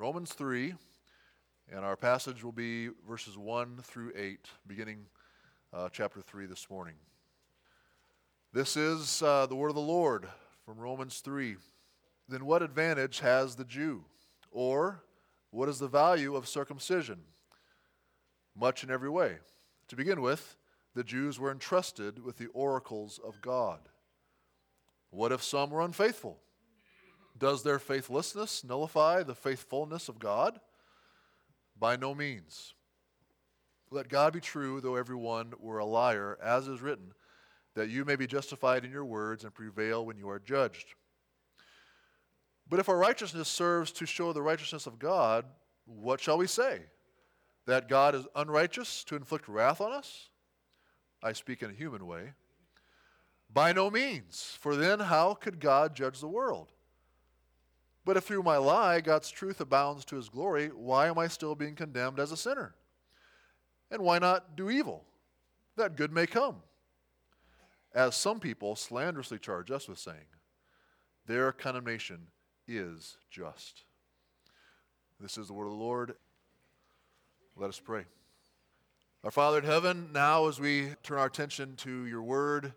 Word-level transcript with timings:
Romans 0.00 0.32
3, 0.32 0.72
and 1.70 1.84
our 1.84 1.94
passage 1.94 2.42
will 2.42 2.52
be 2.52 2.88
verses 3.06 3.36
1 3.36 3.80
through 3.82 4.12
8, 4.16 4.38
beginning 4.66 5.04
uh, 5.74 5.90
chapter 5.92 6.22
3 6.22 6.46
this 6.46 6.70
morning. 6.70 6.94
This 8.50 8.78
is 8.78 9.22
uh, 9.22 9.44
the 9.44 9.54
word 9.54 9.68
of 9.68 9.74
the 9.74 9.82
Lord 9.82 10.26
from 10.64 10.78
Romans 10.78 11.18
3. 11.18 11.56
Then 12.30 12.46
what 12.46 12.62
advantage 12.62 13.20
has 13.20 13.56
the 13.56 13.64
Jew? 13.66 14.04
Or 14.50 15.02
what 15.50 15.68
is 15.68 15.78
the 15.78 15.86
value 15.86 16.34
of 16.34 16.48
circumcision? 16.48 17.18
Much 18.58 18.82
in 18.82 18.90
every 18.90 19.10
way. 19.10 19.36
To 19.88 19.96
begin 19.96 20.22
with, 20.22 20.56
the 20.94 21.04
Jews 21.04 21.38
were 21.38 21.52
entrusted 21.52 22.24
with 22.24 22.38
the 22.38 22.48
oracles 22.54 23.20
of 23.22 23.42
God. 23.42 23.80
What 25.10 25.30
if 25.30 25.42
some 25.42 25.68
were 25.68 25.82
unfaithful? 25.82 26.38
Does 27.40 27.62
their 27.62 27.78
faithlessness 27.78 28.62
nullify 28.62 29.22
the 29.22 29.34
faithfulness 29.34 30.08
of 30.08 30.18
God? 30.18 30.60
By 31.78 31.96
no 31.96 32.14
means. 32.14 32.74
Let 33.90 34.08
God 34.08 34.34
be 34.34 34.40
true, 34.40 34.80
though 34.80 34.94
everyone 34.94 35.54
were 35.58 35.78
a 35.78 35.86
liar, 35.86 36.38
as 36.40 36.68
is 36.68 36.82
written, 36.82 37.12
that 37.74 37.88
you 37.88 38.04
may 38.04 38.14
be 38.14 38.26
justified 38.26 38.84
in 38.84 38.92
your 38.92 39.06
words 39.06 39.42
and 39.42 39.54
prevail 39.54 40.04
when 40.04 40.18
you 40.18 40.28
are 40.28 40.38
judged. 40.38 40.94
But 42.68 42.78
if 42.78 42.88
our 42.88 42.98
righteousness 42.98 43.48
serves 43.48 43.90
to 43.92 44.06
show 44.06 44.32
the 44.32 44.42
righteousness 44.42 44.86
of 44.86 44.98
God, 44.98 45.46
what 45.86 46.20
shall 46.20 46.38
we 46.38 46.46
say? 46.46 46.82
That 47.66 47.88
God 47.88 48.14
is 48.14 48.26
unrighteous 48.36 49.02
to 49.04 49.16
inflict 49.16 49.48
wrath 49.48 49.80
on 49.80 49.92
us? 49.92 50.28
I 51.22 51.32
speak 51.32 51.62
in 51.62 51.70
a 51.70 51.74
human 51.74 52.06
way. 52.06 52.34
By 53.52 53.72
no 53.72 53.90
means, 53.90 54.56
for 54.60 54.76
then 54.76 55.00
how 55.00 55.34
could 55.34 55.58
God 55.58 55.96
judge 55.96 56.20
the 56.20 56.28
world? 56.28 56.70
But 58.10 58.16
if 58.16 58.24
through 58.24 58.42
my 58.42 58.56
lie 58.56 59.00
God's 59.00 59.30
truth 59.30 59.60
abounds 59.60 60.04
to 60.06 60.16
his 60.16 60.28
glory, 60.28 60.66
why 60.74 61.06
am 61.06 61.16
I 61.16 61.28
still 61.28 61.54
being 61.54 61.76
condemned 61.76 62.18
as 62.18 62.32
a 62.32 62.36
sinner? 62.36 62.74
And 63.88 64.02
why 64.02 64.18
not 64.18 64.56
do 64.56 64.68
evil, 64.68 65.04
that 65.76 65.94
good 65.94 66.10
may 66.10 66.26
come? 66.26 66.56
As 67.94 68.16
some 68.16 68.40
people 68.40 68.74
slanderously 68.74 69.38
charge 69.38 69.70
us 69.70 69.86
with 69.86 70.00
saying, 70.00 70.26
their 71.28 71.52
condemnation 71.52 72.26
is 72.66 73.16
just. 73.30 73.84
This 75.20 75.38
is 75.38 75.46
the 75.46 75.52
word 75.52 75.66
of 75.66 75.70
the 75.70 75.78
Lord. 75.78 76.16
Let 77.56 77.68
us 77.68 77.78
pray. 77.78 78.06
Our 79.22 79.30
Father 79.30 79.58
in 79.58 79.64
heaven, 79.64 80.08
now 80.12 80.48
as 80.48 80.58
we 80.58 80.94
turn 81.04 81.18
our 81.18 81.26
attention 81.26 81.76
to 81.76 82.06
your 82.06 82.22
word 82.22 82.72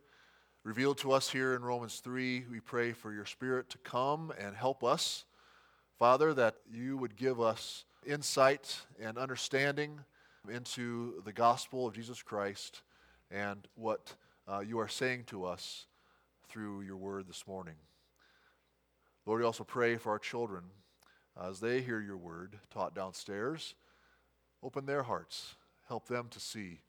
revealed 0.63 0.97
to 0.97 1.11
us 1.11 1.29
here 1.29 1.55
in 1.55 1.61
Romans 1.61 1.99
3, 1.99 2.45
we 2.49 2.61
pray 2.61 2.93
for 2.93 3.11
your 3.11 3.25
Spirit 3.25 3.69
to 3.69 3.77
come 3.79 4.31
and 4.39 4.55
help 4.55 4.81
us. 4.81 5.25
Father, 5.99 6.33
that 6.33 6.55
you 6.71 6.97
would 6.97 7.17
give 7.17 7.41
us 7.41 7.83
insight 8.05 8.79
and 9.01 9.17
understanding 9.17 9.99
into 10.49 11.21
the 11.25 11.33
gospel 11.33 11.85
of 11.85 11.93
Jesus 11.93 12.23
Christ 12.23 12.81
and 13.29 13.67
what 13.75 14.15
uh, 14.47 14.59
you 14.59 14.79
are 14.79 14.87
saying 14.87 15.25
to 15.27 15.43
us 15.43 15.85
through 16.47 16.81
your 16.81 16.97
word 16.97 17.27
this 17.27 17.45
morning. 17.45 17.75
Lord, 19.25 19.41
we 19.41 19.45
also 19.45 19.65
pray 19.65 19.97
for 19.97 20.11
our 20.11 20.19
children 20.19 20.63
as 21.41 21.59
they 21.59 21.81
hear 21.81 21.99
your 21.99 22.17
word 22.17 22.57
taught 22.69 22.95
downstairs. 22.95 23.75
Open 24.61 24.85
their 24.85 25.03
hearts, 25.03 25.55
help 25.89 26.07
them 26.07 26.27
to 26.29 26.39
see 26.39 26.79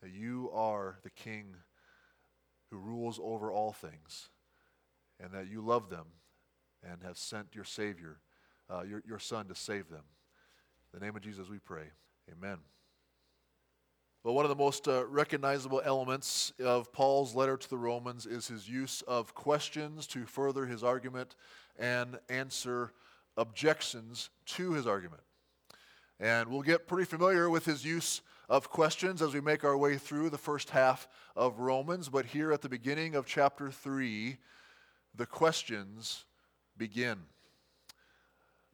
that 0.00 0.12
you 0.12 0.50
are 0.54 0.98
the 1.02 1.10
King 1.10 1.56
who 2.70 2.78
rules 2.78 3.18
over 3.22 3.50
all 3.50 3.72
things, 3.72 4.28
and 5.20 5.32
that 5.32 5.48
you 5.48 5.60
love 5.60 5.90
them 5.90 6.06
and 6.82 7.02
have 7.02 7.18
sent 7.18 7.54
your 7.54 7.64
Savior, 7.64 8.18
uh, 8.70 8.82
your, 8.82 9.02
your 9.06 9.18
Son, 9.18 9.46
to 9.46 9.54
save 9.54 9.88
them. 9.88 10.04
In 10.92 11.00
the 11.00 11.04
name 11.04 11.16
of 11.16 11.22
Jesus, 11.22 11.48
we 11.48 11.58
pray. 11.58 11.84
Amen. 12.30 12.58
Well, 14.24 14.34
one 14.34 14.44
of 14.44 14.50
the 14.50 14.56
most 14.56 14.88
uh, 14.88 15.06
recognizable 15.06 15.80
elements 15.84 16.52
of 16.62 16.92
Paul's 16.92 17.34
letter 17.34 17.56
to 17.56 17.70
the 17.70 17.78
Romans 17.78 18.26
is 18.26 18.48
his 18.48 18.68
use 18.68 19.02
of 19.02 19.34
questions 19.34 20.06
to 20.08 20.26
further 20.26 20.66
his 20.66 20.82
argument 20.82 21.34
and 21.78 22.18
answer 22.28 22.92
objections 23.36 24.30
to 24.44 24.72
his 24.72 24.86
argument. 24.86 25.22
And 26.20 26.48
we'll 26.48 26.62
get 26.62 26.88
pretty 26.88 27.04
familiar 27.04 27.48
with 27.48 27.64
his 27.64 27.84
use 27.84 28.20
of 28.48 28.70
questions 28.70 29.20
as 29.20 29.34
we 29.34 29.40
make 29.40 29.64
our 29.64 29.76
way 29.76 29.98
through 29.98 30.30
the 30.30 30.38
first 30.38 30.70
half 30.70 31.06
of 31.36 31.60
Romans. 31.60 32.08
But 32.08 32.26
here 32.26 32.52
at 32.52 32.62
the 32.62 32.68
beginning 32.68 33.14
of 33.14 33.26
chapter 33.26 33.70
3, 33.70 34.38
the 35.14 35.26
questions 35.26 36.24
begin. 36.76 37.18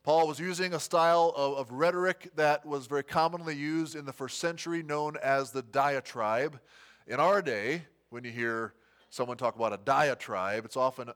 Paul 0.04 0.28
was 0.28 0.38
using 0.38 0.74
a 0.74 0.80
style 0.80 1.32
of, 1.34 1.56
of, 1.56 1.72
rhetoric 1.72 2.30
that 2.36 2.66
was 2.66 2.86
very 2.86 3.02
commonly 3.02 3.56
used 3.56 3.96
in 3.96 4.04
the 4.04 4.12
first 4.12 4.38
century, 4.38 4.82
known 4.82 5.16
as 5.22 5.50
the 5.50 5.62
diatribe. 5.62 6.60
In 7.06 7.18
our 7.18 7.40
day, 7.40 7.84
when 8.10 8.22
you 8.22 8.30
hear 8.30 8.74
someone 9.08 9.38
talk 9.38 9.56
about 9.56 9.72
a 9.72 9.78
diatribe, 9.78 10.66
it's 10.66 10.76
often 10.76 11.10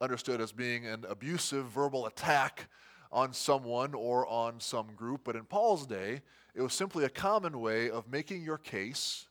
understood 0.00 0.40
as 0.40 0.50
being 0.50 0.86
an 0.86 1.04
abusive 1.08 1.66
verbal 1.66 2.06
attack 2.06 2.68
on 3.12 3.32
someone 3.32 3.94
or 3.94 4.26
on 4.26 4.58
some 4.58 4.88
group. 4.96 5.22
But 5.24 5.36
in 5.36 5.44
Paul's 5.44 5.86
day, 5.86 6.22
it 6.54 6.62
was 6.62 6.72
simply 6.72 7.04
a 7.04 7.10
common 7.10 7.60
way 7.60 7.90
of 7.90 8.10
making 8.10 8.42
your 8.42 8.58
case 8.58 9.26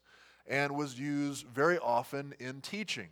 and 0.47 0.75
was 0.75 0.99
used 0.99 1.47
very 1.47 1.77
often 1.79 2.33
in 2.39 2.61
teaching. 2.61 3.09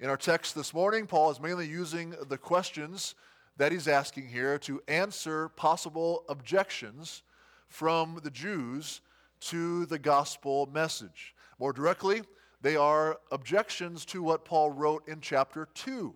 In 0.00 0.10
our 0.10 0.16
text 0.16 0.54
this 0.54 0.74
morning, 0.74 1.06
Paul 1.06 1.30
is 1.30 1.40
mainly 1.40 1.66
using 1.66 2.14
the 2.28 2.38
questions 2.38 3.14
that 3.56 3.72
he's 3.72 3.88
asking 3.88 4.28
here 4.28 4.58
to 4.58 4.82
answer 4.88 5.48
possible 5.50 6.24
objections 6.28 7.22
from 7.68 8.20
the 8.22 8.30
Jews 8.30 9.00
to 9.40 9.86
the 9.86 9.98
gospel 9.98 10.68
message. 10.72 11.34
More 11.58 11.72
directly, 11.72 12.22
they 12.60 12.76
are 12.76 13.20
objections 13.30 14.04
to 14.06 14.22
what 14.22 14.44
Paul 14.44 14.70
wrote 14.72 15.06
in 15.06 15.20
chapter 15.20 15.68
2, 15.74 16.14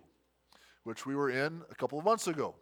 which 0.83 1.05
we 1.05 1.15
were 1.15 1.29
in 1.29 1.61
a 1.71 1.75
couple 1.75 1.97
of 1.97 2.05
months 2.05 2.27
ago. 2.27 2.55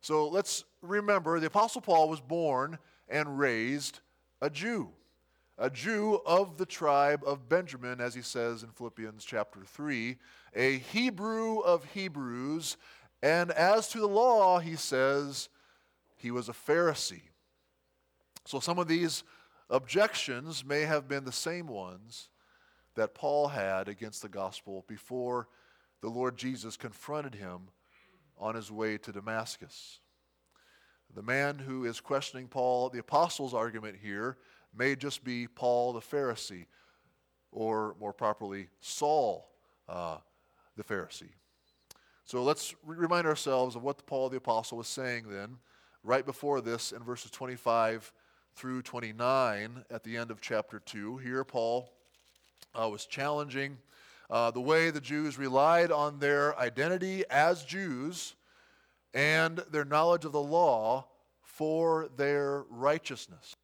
So 0.00 0.28
let's 0.28 0.64
remember 0.82 1.40
the 1.40 1.46
Apostle 1.46 1.80
Paul 1.80 2.08
was 2.08 2.20
born 2.20 2.78
and 3.08 3.38
raised 3.38 4.00
a 4.40 4.50
Jew, 4.50 4.90
a 5.58 5.70
Jew 5.70 6.20
of 6.26 6.58
the 6.58 6.66
tribe 6.66 7.22
of 7.26 7.48
Benjamin, 7.48 8.00
as 8.00 8.14
he 8.14 8.22
says 8.22 8.62
in 8.62 8.70
Philippians 8.70 9.24
chapter 9.24 9.60
3, 9.64 10.16
a 10.54 10.78
Hebrew 10.78 11.58
of 11.60 11.84
Hebrews 11.92 12.76
and 13.22 13.50
as 13.50 13.88
to 13.88 13.98
the 13.98 14.06
law, 14.06 14.58
he 14.58 14.76
says 14.76 15.48
he 16.16 16.30
was 16.30 16.48
a 16.48 16.52
Pharisee. 16.52 17.22
So 18.44 18.60
some 18.60 18.78
of 18.78 18.88
these 18.88 19.24
objections 19.70 20.64
may 20.64 20.82
have 20.82 21.08
been 21.08 21.24
the 21.24 21.32
same 21.32 21.66
ones 21.66 22.28
that 22.94 23.14
Paul 23.14 23.48
had 23.48 23.88
against 23.88 24.22
the 24.22 24.28
gospel 24.28 24.84
before 24.86 25.48
the 26.02 26.08
Lord 26.08 26.36
Jesus 26.36 26.76
confronted 26.76 27.34
him 27.34 27.62
on 28.38 28.54
his 28.54 28.70
way 28.70 28.98
to 28.98 29.12
Damascus. 29.12 30.00
The 31.14 31.22
man 31.22 31.58
who 31.58 31.84
is 31.84 32.00
questioning 32.00 32.48
Paul, 32.48 32.90
the 32.90 32.98
apostle's 32.98 33.54
argument 33.54 33.96
here, 34.02 34.36
may 34.76 34.96
just 34.96 35.24
be 35.24 35.46
Paul 35.46 35.92
the 35.92 36.00
Pharisee, 36.00 36.66
or 37.52 37.96
more 37.98 38.12
properly, 38.12 38.68
Saul 38.80 39.48
uh, 39.88 40.18
the 40.76 40.84
Pharisee. 40.84 41.30
So 42.24 42.42
let's 42.42 42.74
remind 42.84 43.26
ourselves 43.26 43.76
of 43.76 43.82
what 43.82 44.04
Paul 44.06 44.28
the 44.28 44.36
Apostle 44.36 44.78
was 44.78 44.88
saying 44.88 45.26
then, 45.30 45.58
right 46.02 46.26
before 46.26 46.60
this 46.60 46.92
in 46.92 47.02
verses 47.02 47.30
25 47.30 48.12
through 48.54 48.82
29 48.82 49.84
at 49.90 50.02
the 50.02 50.16
end 50.16 50.30
of 50.30 50.40
chapter 50.40 50.80
2. 50.80 51.18
Here, 51.18 51.44
Paul 51.44 51.92
uh, 52.74 52.88
was 52.88 53.06
challenging 53.06 53.78
uh, 54.30 54.50
the 54.50 54.60
way 54.60 54.90
the 54.90 55.00
Jews 55.00 55.38
relied 55.38 55.90
on 55.90 56.18
their 56.18 56.58
identity 56.58 57.24
as 57.30 57.64
Jews 57.64 58.34
and 59.14 59.58
their 59.70 59.84
knowledge 59.84 60.24
of 60.24 60.32
the 60.32 60.40
law 60.40 61.06
for 61.42 62.08
their 62.16 62.64
righteousness, 62.68 63.56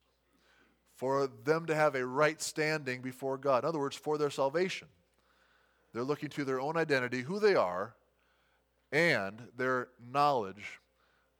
for 0.94 1.28
them 1.44 1.66
to 1.66 1.74
have 1.74 1.94
a 1.94 2.06
right 2.06 2.40
standing 2.40 3.02
before 3.02 3.36
God. 3.36 3.64
In 3.64 3.68
other 3.68 3.78
words, 3.78 3.96
for 3.96 4.16
their 4.16 4.30
salvation. 4.30 4.88
They're 5.92 6.02
looking 6.04 6.30
to 6.30 6.44
their 6.44 6.60
own 6.60 6.76
identity, 6.76 7.20
who 7.20 7.38
they 7.38 7.54
are, 7.54 7.94
and 8.92 9.42
their 9.56 9.88
knowledge 10.10 10.80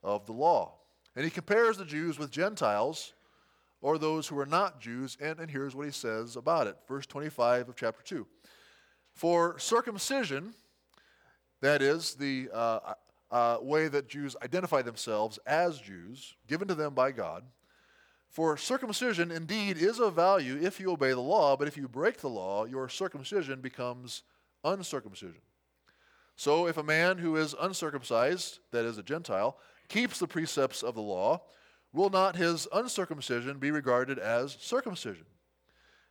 of 0.02 0.26
the 0.26 0.32
law. 0.32 0.74
And 1.16 1.24
he 1.24 1.30
compares 1.30 1.78
the 1.78 1.84
Jews 1.84 2.18
with 2.18 2.30
Gentiles 2.30 3.14
or 3.80 3.98
those 3.98 4.28
who 4.28 4.38
are 4.38 4.46
not 4.46 4.80
Jews, 4.80 5.16
and, 5.20 5.40
and 5.40 5.50
here's 5.50 5.74
what 5.74 5.86
he 5.86 5.92
says 5.92 6.36
about 6.36 6.66
it. 6.66 6.76
Verse 6.86 7.06
25 7.06 7.68
of 7.68 7.76
chapter 7.76 8.02
2. 8.02 8.26
For 9.14 9.58
circumcision, 9.58 10.54
that 11.60 11.82
is 11.82 12.14
the 12.14 12.48
uh, 12.52 12.94
uh, 13.30 13.58
way 13.62 13.88
that 13.88 14.08
Jews 14.08 14.36
identify 14.42 14.82
themselves 14.82 15.38
as 15.46 15.78
Jews, 15.78 16.34
given 16.48 16.68
to 16.68 16.74
them 16.74 16.94
by 16.94 17.12
God, 17.12 17.44
for 18.28 18.56
circumcision 18.56 19.30
indeed 19.30 19.76
is 19.76 20.00
of 20.00 20.14
value 20.14 20.58
if 20.60 20.80
you 20.80 20.90
obey 20.90 21.10
the 21.10 21.20
law, 21.20 21.56
but 21.56 21.68
if 21.68 21.76
you 21.76 21.86
break 21.86 22.18
the 22.18 22.28
law, 22.28 22.64
your 22.64 22.88
circumcision 22.88 23.60
becomes 23.60 24.22
uncircumcision. 24.64 25.42
So 26.36 26.66
if 26.66 26.78
a 26.78 26.82
man 26.82 27.18
who 27.18 27.36
is 27.36 27.54
uncircumcised, 27.60 28.60
that 28.70 28.86
is 28.86 28.96
a 28.96 29.02
Gentile, 29.02 29.58
keeps 29.88 30.18
the 30.18 30.26
precepts 30.26 30.82
of 30.82 30.94
the 30.94 31.02
law, 31.02 31.42
will 31.92 32.08
not 32.08 32.36
his 32.36 32.66
uncircumcision 32.72 33.58
be 33.58 33.70
regarded 33.70 34.18
as 34.18 34.56
circumcision? 34.58 35.26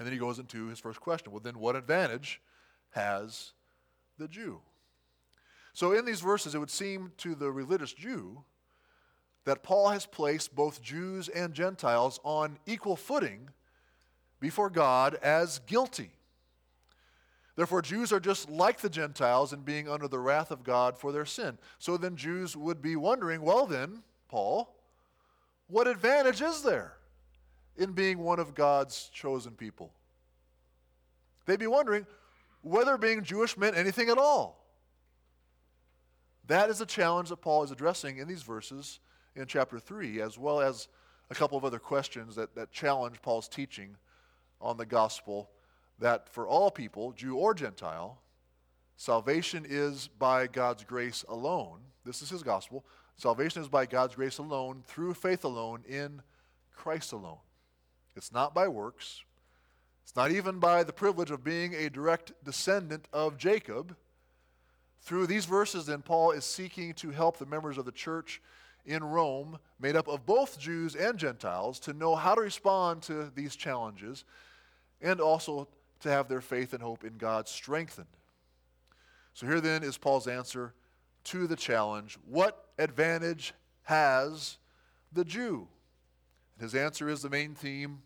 And 0.00 0.06
then 0.06 0.14
he 0.14 0.18
goes 0.18 0.38
into 0.38 0.68
his 0.68 0.78
first 0.80 0.98
question. 0.98 1.30
Well, 1.30 1.42
then 1.44 1.58
what 1.58 1.76
advantage 1.76 2.40
has 2.92 3.52
the 4.16 4.26
Jew? 4.26 4.60
So, 5.74 5.92
in 5.92 6.06
these 6.06 6.22
verses, 6.22 6.54
it 6.54 6.58
would 6.58 6.70
seem 6.70 7.12
to 7.18 7.34
the 7.34 7.52
religious 7.52 7.92
Jew 7.92 8.42
that 9.44 9.62
Paul 9.62 9.90
has 9.90 10.06
placed 10.06 10.54
both 10.54 10.80
Jews 10.80 11.28
and 11.28 11.52
Gentiles 11.52 12.18
on 12.24 12.58
equal 12.64 12.96
footing 12.96 13.50
before 14.40 14.70
God 14.70 15.16
as 15.16 15.58
guilty. 15.66 16.12
Therefore, 17.54 17.82
Jews 17.82 18.10
are 18.10 18.20
just 18.20 18.48
like 18.48 18.80
the 18.80 18.88
Gentiles 18.88 19.52
in 19.52 19.60
being 19.60 19.86
under 19.86 20.08
the 20.08 20.18
wrath 20.18 20.50
of 20.50 20.64
God 20.64 20.96
for 20.96 21.12
their 21.12 21.26
sin. 21.26 21.58
So 21.78 21.98
then, 21.98 22.16
Jews 22.16 22.56
would 22.56 22.80
be 22.80 22.96
wondering 22.96 23.42
well, 23.42 23.66
then, 23.66 24.02
Paul, 24.30 24.74
what 25.66 25.86
advantage 25.86 26.40
is 26.40 26.62
there 26.62 26.94
in 27.76 27.92
being 27.92 28.18
one 28.18 28.38
of 28.38 28.54
God's 28.54 29.10
chosen 29.12 29.52
people? 29.52 29.92
They'd 31.46 31.58
be 31.58 31.66
wondering 31.66 32.06
whether 32.62 32.96
being 32.96 33.22
Jewish 33.22 33.56
meant 33.56 33.76
anything 33.76 34.08
at 34.08 34.18
all. 34.18 34.64
That 36.46 36.68
is 36.68 36.78
the 36.78 36.86
challenge 36.86 37.28
that 37.28 37.40
Paul 37.40 37.62
is 37.62 37.70
addressing 37.70 38.18
in 38.18 38.28
these 38.28 38.42
verses 38.42 39.00
in 39.36 39.46
chapter 39.46 39.78
3, 39.78 40.20
as 40.20 40.36
well 40.36 40.60
as 40.60 40.88
a 41.30 41.34
couple 41.34 41.56
of 41.56 41.64
other 41.64 41.78
questions 41.78 42.34
that, 42.34 42.54
that 42.56 42.72
challenge 42.72 43.22
Paul's 43.22 43.48
teaching 43.48 43.96
on 44.60 44.76
the 44.76 44.86
gospel 44.86 45.50
that 46.00 46.28
for 46.28 46.46
all 46.46 46.70
people, 46.70 47.12
Jew 47.12 47.36
or 47.36 47.54
Gentile, 47.54 48.20
salvation 48.96 49.64
is 49.68 50.08
by 50.18 50.46
God's 50.46 50.82
grace 50.82 51.24
alone. 51.28 51.80
This 52.04 52.22
is 52.22 52.30
his 52.30 52.42
gospel. 52.42 52.84
Salvation 53.16 53.62
is 53.62 53.68
by 53.68 53.86
God's 53.86 54.14
grace 54.14 54.38
alone, 54.38 54.82
through 54.86 55.14
faith 55.14 55.44
alone, 55.44 55.84
in 55.86 56.22
Christ 56.74 57.12
alone. 57.12 57.38
It's 58.16 58.32
not 58.32 58.54
by 58.54 58.68
works. 58.68 59.22
It's 60.02 60.16
not 60.16 60.30
even 60.30 60.58
by 60.58 60.82
the 60.82 60.92
privilege 60.92 61.30
of 61.30 61.44
being 61.44 61.74
a 61.74 61.88
direct 61.88 62.32
descendant 62.44 63.06
of 63.12 63.38
Jacob. 63.38 63.96
Through 65.02 65.28
these 65.28 65.44
verses, 65.44 65.86
then, 65.86 66.02
Paul 66.02 66.32
is 66.32 66.44
seeking 66.44 66.94
to 66.94 67.10
help 67.10 67.38
the 67.38 67.46
members 67.46 67.78
of 67.78 67.84
the 67.84 67.92
church 67.92 68.42
in 68.84 69.04
Rome, 69.04 69.58
made 69.78 69.96
up 69.96 70.08
of 70.08 70.26
both 70.26 70.58
Jews 70.58 70.94
and 70.96 71.18
Gentiles, 71.18 71.78
to 71.80 71.92
know 71.92 72.16
how 72.16 72.34
to 72.34 72.40
respond 72.40 73.02
to 73.02 73.30
these 73.34 73.56
challenges 73.56 74.24
and 75.00 75.20
also 75.20 75.68
to 76.00 76.10
have 76.10 76.28
their 76.28 76.40
faith 76.40 76.72
and 76.72 76.82
hope 76.82 77.04
in 77.04 77.16
God 77.16 77.48
strengthened. 77.48 78.08
So, 79.32 79.46
here 79.46 79.60
then 79.60 79.82
is 79.82 79.96
Paul's 79.96 80.26
answer 80.26 80.74
to 81.24 81.46
the 81.46 81.56
challenge 81.56 82.18
What 82.26 82.70
advantage 82.78 83.54
has 83.84 84.58
the 85.12 85.24
Jew? 85.24 85.68
His 86.60 86.74
answer 86.74 87.08
is 87.08 87.22
the 87.22 87.30
main 87.30 87.54
theme 87.54 88.02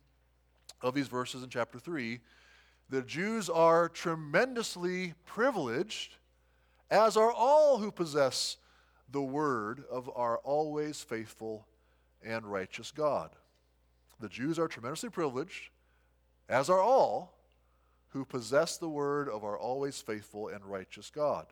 of 0.81 0.95
these 0.95 1.09
verses 1.09 1.43
in 1.43 1.49
chapter 1.49 1.81
3. 1.81 2.21
The 2.89 3.03
Jews 3.03 3.51
are 3.51 3.89
tremendously 3.89 5.15
privileged, 5.27 6.15
as 6.89 7.17
are 7.17 7.33
all 7.33 7.79
who 7.79 7.91
possess 7.91 8.59
the 9.11 9.23
word 9.23 9.83
of 9.91 10.09
our 10.15 10.39
always 10.39 11.03
faithful 11.03 11.67
and 12.23 12.47
righteous 12.47 12.93
God. 12.93 13.31
The 14.21 14.29
Jews 14.29 14.59
are 14.61 14.69
tremendously 14.69 15.11
privileged, 15.11 15.71
as 16.49 16.71
are 16.71 16.81
all 16.81 17.35
who 18.11 18.25
possess 18.25 18.77
the 18.77 18.89
word 18.89 19.29
of 19.29 19.43
our 19.43 19.59
always 19.59 20.01
faithful 20.01 20.47
and 20.47 20.65
righteous 20.65 21.11
God. 21.11 21.47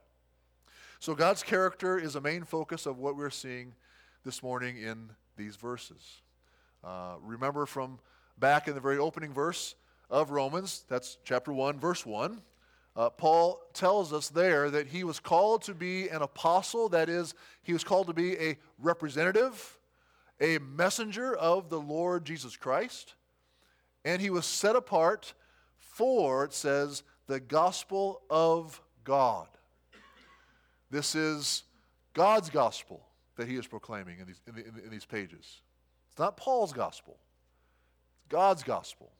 So, 1.00 1.16
God's 1.16 1.42
character 1.42 1.98
is 1.98 2.14
a 2.14 2.20
main 2.20 2.44
focus 2.44 2.86
of 2.86 2.98
what 2.98 3.16
we're 3.16 3.30
seeing 3.30 3.74
this 4.24 4.40
morning 4.40 4.76
in 4.76 5.10
these 5.36 5.56
verses. 5.56 6.22
Uh, 6.84 7.14
remember 7.22 7.66
from 7.66 7.98
back 8.38 8.68
in 8.68 8.74
the 8.74 8.80
very 8.80 8.98
opening 8.98 9.32
verse 9.32 9.74
of 10.10 10.30
Romans, 10.30 10.84
that's 10.88 11.18
chapter 11.24 11.52
1, 11.52 11.78
verse 11.78 12.04
1. 12.04 12.40
Uh, 12.94 13.08
Paul 13.08 13.62
tells 13.72 14.12
us 14.12 14.28
there 14.28 14.68
that 14.70 14.88
he 14.88 15.04
was 15.04 15.18
called 15.18 15.62
to 15.62 15.74
be 15.74 16.08
an 16.08 16.20
apostle, 16.20 16.90
that 16.90 17.08
is, 17.08 17.34
he 17.62 17.72
was 17.72 17.84
called 17.84 18.08
to 18.08 18.12
be 18.12 18.36
a 18.36 18.58
representative, 18.78 19.78
a 20.40 20.58
messenger 20.58 21.34
of 21.34 21.70
the 21.70 21.80
Lord 21.80 22.24
Jesus 22.26 22.56
Christ, 22.56 23.14
and 24.04 24.20
he 24.20 24.28
was 24.28 24.44
set 24.44 24.76
apart 24.76 25.32
for, 25.78 26.44
it 26.44 26.52
says, 26.52 27.02
the 27.28 27.40
gospel 27.40 28.20
of 28.28 28.82
God. 29.04 29.48
This 30.90 31.14
is 31.14 31.62
God's 32.12 32.50
gospel 32.50 33.00
that 33.36 33.48
he 33.48 33.56
is 33.56 33.66
proclaiming 33.66 34.18
in 34.18 34.26
these, 34.26 34.40
in, 34.46 34.54
the, 34.54 34.84
in 34.84 34.90
these 34.90 35.06
pages. 35.06 35.62
It's 36.12 36.18
not 36.18 36.36
Paul's 36.36 36.74
gospel, 36.74 37.16
it's 38.18 38.28
God's 38.28 38.62
gospel. 38.62 39.12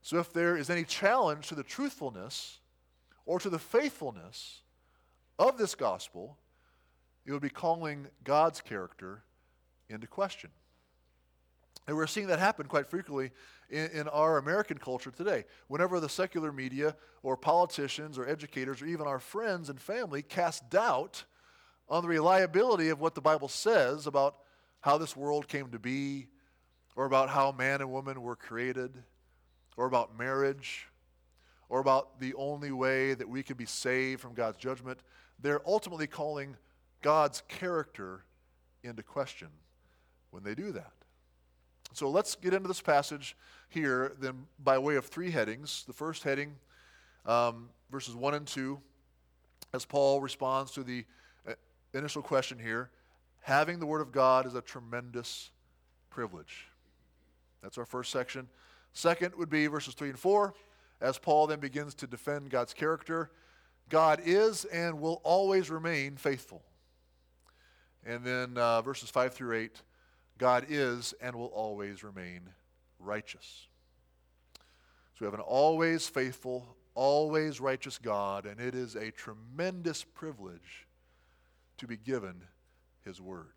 So 0.00 0.18
if 0.18 0.32
there 0.32 0.56
is 0.56 0.70
any 0.70 0.84
challenge 0.84 1.48
to 1.48 1.54
the 1.54 1.64
truthfulness 1.64 2.60
or 3.26 3.38
to 3.40 3.50
the 3.50 3.58
faithfulness 3.58 4.62
of 5.38 5.58
this 5.58 5.74
gospel, 5.74 6.38
it 7.26 7.32
would 7.32 7.42
be 7.42 7.50
calling 7.50 8.06
God's 8.24 8.60
character 8.60 9.24
into 9.90 10.06
question. 10.06 10.50
And 11.86 11.96
we're 11.96 12.06
seeing 12.06 12.28
that 12.28 12.38
happen 12.38 12.66
quite 12.66 12.88
frequently 12.88 13.32
in, 13.68 13.90
in, 13.90 14.08
our 14.08 14.38
American 14.38 14.78
culture 14.78 15.10
today. 15.10 15.44
Whenever 15.66 15.98
the 15.98 16.08
secular 16.08 16.52
media 16.52 16.94
or 17.22 17.36
politicians 17.36 18.16
or 18.16 18.28
educators 18.28 18.80
or 18.80 18.86
even 18.86 19.06
our 19.06 19.18
friends 19.18 19.68
and 19.68 19.80
family 19.80 20.22
cast 20.22 20.70
doubt 20.70 21.24
on 21.88 22.02
the 22.02 22.08
reliability 22.08 22.88
of 22.88 23.00
what 23.00 23.14
the 23.14 23.20
Bible 23.20 23.48
says 23.48 24.06
about 24.06 24.36
how 24.80 24.98
this 24.98 25.16
world 25.16 25.48
came 25.48 25.70
to 25.70 25.78
be, 25.78 26.26
or 26.96 27.04
about 27.04 27.28
how 27.28 27.52
man 27.52 27.80
and 27.80 27.90
woman 27.90 28.20
were 28.22 28.36
created, 28.36 28.92
or 29.76 29.86
about 29.86 30.18
marriage, 30.18 30.88
or 31.68 31.80
about 31.80 32.18
the 32.20 32.34
only 32.34 32.72
way 32.72 33.14
that 33.14 33.28
we 33.28 33.42
can 33.42 33.56
be 33.56 33.64
saved 33.64 34.20
from 34.20 34.34
God's 34.34 34.58
judgment, 34.58 34.98
they're 35.40 35.62
ultimately 35.66 36.06
calling 36.06 36.56
God's 37.02 37.42
character 37.48 38.24
into 38.82 39.02
question 39.02 39.48
when 40.30 40.42
they 40.42 40.54
do 40.54 40.72
that. 40.72 40.92
So 41.92 42.08
let's 42.08 42.34
get 42.34 42.54
into 42.54 42.68
this 42.68 42.80
passage 42.80 43.36
here, 43.68 44.12
then, 44.20 44.46
by 44.62 44.78
way 44.78 44.96
of 44.96 45.06
three 45.06 45.30
headings. 45.30 45.84
The 45.86 45.92
first 45.92 46.22
heading, 46.22 46.56
um, 47.26 47.68
verses 47.90 48.14
1 48.14 48.34
and 48.34 48.46
2, 48.46 48.80
as 49.72 49.84
Paul 49.84 50.20
responds 50.20 50.72
to 50.72 50.82
the 50.82 51.04
uh, 51.48 51.52
initial 51.94 52.22
question 52.22 52.58
here 52.58 52.90
having 53.40 53.78
the 53.78 53.86
Word 53.86 54.00
of 54.00 54.12
God 54.12 54.46
is 54.46 54.54
a 54.54 54.60
tremendous 54.60 55.50
privilege. 56.10 56.66
That's 57.62 57.78
our 57.78 57.84
first 57.84 58.10
section. 58.12 58.48
Second 58.92 59.34
would 59.36 59.50
be 59.50 59.66
verses 59.66 59.94
3 59.94 60.10
and 60.10 60.18
4 60.18 60.54
as 61.00 61.18
Paul 61.18 61.46
then 61.46 61.60
begins 61.60 61.94
to 61.96 62.06
defend 62.06 62.50
God's 62.50 62.74
character. 62.74 63.30
God 63.88 64.20
is 64.24 64.64
and 64.66 65.00
will 65.00 65.20
always 65.24 65.70
remain 65.70 66.16
faithful. 66.16 66.62
And 68.04 68.24
then 68.24 68.56
uh, 68.56 68.82
verses 68.82 69.10
5 69.10 69.34
through 69.34 69.56
8 69.56 69.82
God 70.38 70.66
is 70.70 71.12
and 71.20 71.36
will 71.36 71.46
always 71.46 72.02
remain 72.02 72.40
righteous. 72.98 73.66
So 75.14 75.20
we 75.20 75.24
have 75.26 75.34
an 75.34 75.40
always 75.40 76.08
faithful, 76.08 76.76
always 76.94 77.60
righteous 77.60 77.98
God, 77.98 78.46
and 78.46 78.58
it 78.58 78.74
is 78.74 78.96
a 78.96 79.10
tremendous 79.10 80.02
privilege 80.02 80.86
to 81.76 81.86
be 81.86 81.98
given 81.98 82.42
His 83.04 83.20
Word. 83.20 83.52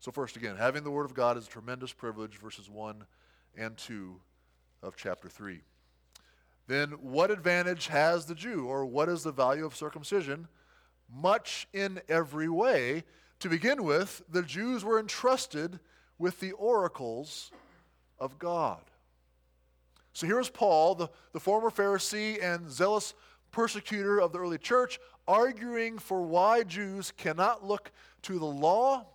So, 0.00 0.10
first, 0.10 0.36
again, 0.36 0.56
having 0.56 0.84
the 0.84 0.90
Word 0.90 1.04
of 1.04 1.14
God 1.14 1.36
is 1.36 1.46
a 1.46 1.50
tremendous 1.50 1.92
privilege, 1.92 2.36
verses 2.38 2.68
1 2.68 3.04
and 3.56 3.76
2 3.76 4.20
of 4.82 4.96
chapter 4.96 5.28
3 5.28 5.60
then 6.66 6.90
what 6.92 7.30
advantage 7.30 7.88
has 7.88 8.26
the 8.26 8.34
Jew, 8.34 8.66
or 8.66 8.86
what 8.86 9.08
is 9.08 9.22
the 9.22 9.32
value 9.32 9.66
of 9.66 9.76
circumcision? 9.76 10.48
Much 11.14 11.68
in 11.72 12.00
every 12.08 12.48
way. 12.48 13.04
To 13.40 13.48
begin 13.48 13.84
with, 13.84 14.22
the 14.30 14.42
Jews 14.42 14.84
were 14.84 14.98
entrusted 14.98 15.78
with 16.18 16.40
the 16.40 16.52
oracles 16.52 17.50
of 18.18 18.38
God. 18.38 18.80
So 20.14 20.26
here 20.26 20.40
is 20.40 20.48
Paul, 20.48 20.94
the, 20.94 21.08
the 21.32 21.40
former 21.40 21.70
Pharisee 21.70 22.42
and 22.42 22.70
zealous 22.70 23.12
persecutor 23.50 24.20
of 24.20 24.32
the 24.32 24.38
early 24.38 24.58
church, 24.58 24.98
arguing 25.26 25.98
for 25.98 26.22
why 26.22 26.62
Jews 26.62 27.12
cannot 27.16 27.64
look 27.64 27.90
to 28.22 28.38
the 28.38 28.44
law 28.44 29.06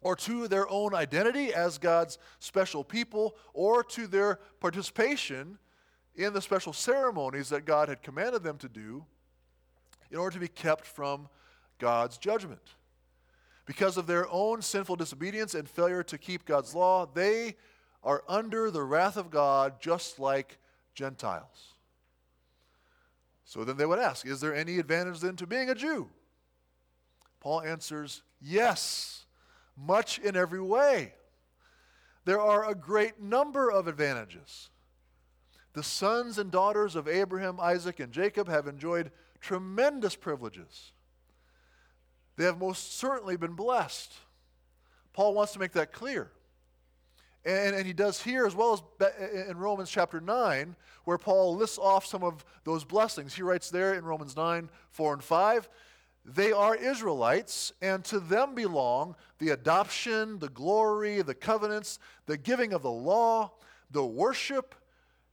or 0.00 0.14
to 0.14 0.48
their 0.48 0.68
own 0.70 0.94
identity 0.94 1.52
as 1.52 1.78
God's 1.78 2.18
special 2.38 2.84
people, 2.84 3.36
or 3.52 3.82
to 3.82 4.06
their 4.06 4.38
participation 4.60 5.58
in 6.14 6.32
the 6.32 6.40
special 6.40 6.72
ceremonies 6.72 7.48
that 7.48 7.64
God 7.64 7.88
had 7.88 8.02
commanded 8.02 8.42
them 8.42 8.58
to 8.58 8.68
do 8.68 9.04
in 10.10 10.18
order 10.18 10.34
to 10.34 10.40
be 10.40 10.48
kept 10.48 10.86
from 10.86 11.28
God's 11.78 12.18
judgment. 12.18 12.74
Because 13.66 13.96
of 13.96 14.06
their 14.06 14.26
own 14.30 14.62
sinful 14.62 14.96
disobedience 14.96 15.54
and 15.54 15.68
failure 15.68 16.02
to 16.04 16.16
keep 16.16 16.44
God's 16.46 16.74
law, 16.74 17.06
they 17.06 17.56
are 18.02 18.22
under 18.28 18.70
the 18.70 18.82
wrath 18.82 19.16
of 19.16 19.30
God 19.30 19.80
just 19.80 20.18
like 20.18 20.58
Gentiles. 20.94 21.74
So 23.48 23.64
then 23.64 23.78
they 23.78 23.86
would 23.86 23.98
ask, 23.98 24.26
Is 24.26 24.42
there 24.42 24.54
any 24.54 24.78
advantage 24.78 25.20
then 25.20 25.34
to 25.36 25.46
being 25.46 25.70
a 25.70 25.74
Jew? 25.74 26.10
Paul 27.40 27.62
answers, 27.62 28.22
Yes 28.42 29.24
much 29.74 30.18
in 30.18 30.36
every 30.36 30.60
way. 30.60 31.14
There 32.26 32.40
are 32.40 32.68
a 32.68 32.74
great 32.74 33.22
number 33.22 33.70
of 33.70 33.88
advantages. 33.88 34.68
The 35.72 35.82
sons 35.82 36.36
and 36.36 36.50
daughters 36.50 36.94
of 36.94 37.08
Abraham, 37.08 37.58
Isaac, 37.58 38.00
and 38.00 38.12
Jacob 38.12 38.48
have 38.48 38.66
enjoyed 38.66 39.12
tremendous 39.40 40.14
privileges. 40.14 40.92
They 42.36 42.44
have 42.44 42.58
most 42.58 42.98
certainly 42.98 43.38
been 43.38 43.54
blessed. 43.54 44.12
Paul 45.14 45.32
wants 45.32 45.54
to 45.54 45.58
make 45.58 45.72
that 45.72 45.92
clear. 45.92 46.32
And, 47.44 47.76
and 47.76 47.86
he 47.86 47.92
does 47.92 48.22
here 48.22 48.46
as 48.46 48.54
well 48.54 48.72
as 48.72 49.48
in 49.48 49.56
Romans 49.56 49.90
chapter 49.90 50.20
9, 50.20 50.76
where 51.04 51.18
Paul 51.18 51.56
lists 51.56 51.78
off 51.78 52.04
some 52.04 52.22
of 52.22 52.44
those 52.64 52.84
blessings. 52.84 53.34
He 53.34 53.42
writes 53.42 53.70
there 53.70 53.94
in 53.94 54.04
Romans 54.04 54.36
9, 54.36 54.68
4 54.90 55.12
and 55.14 55.24
5 55.24 55.68
they 56.34 56.52
are 56.52 56.74
Israelites, 56.74 57.72
and 57.80 58.04
to 58.06 58.20
them 58.20 58.54
belong 58.54 59.16
the 59.38 59.50
adoption, 59.50 60.38
the 60.38 60.50
glory, 60.50 61.22
the 61.22 61.34
covenants, 61.34 61.98
the 62.26 62.36
giving 62.36 62.74
of 62.74 62.82
the 62.82 62.90
law, 62.90 63.52
the 63.90 64.04
worship, 64.04 64.74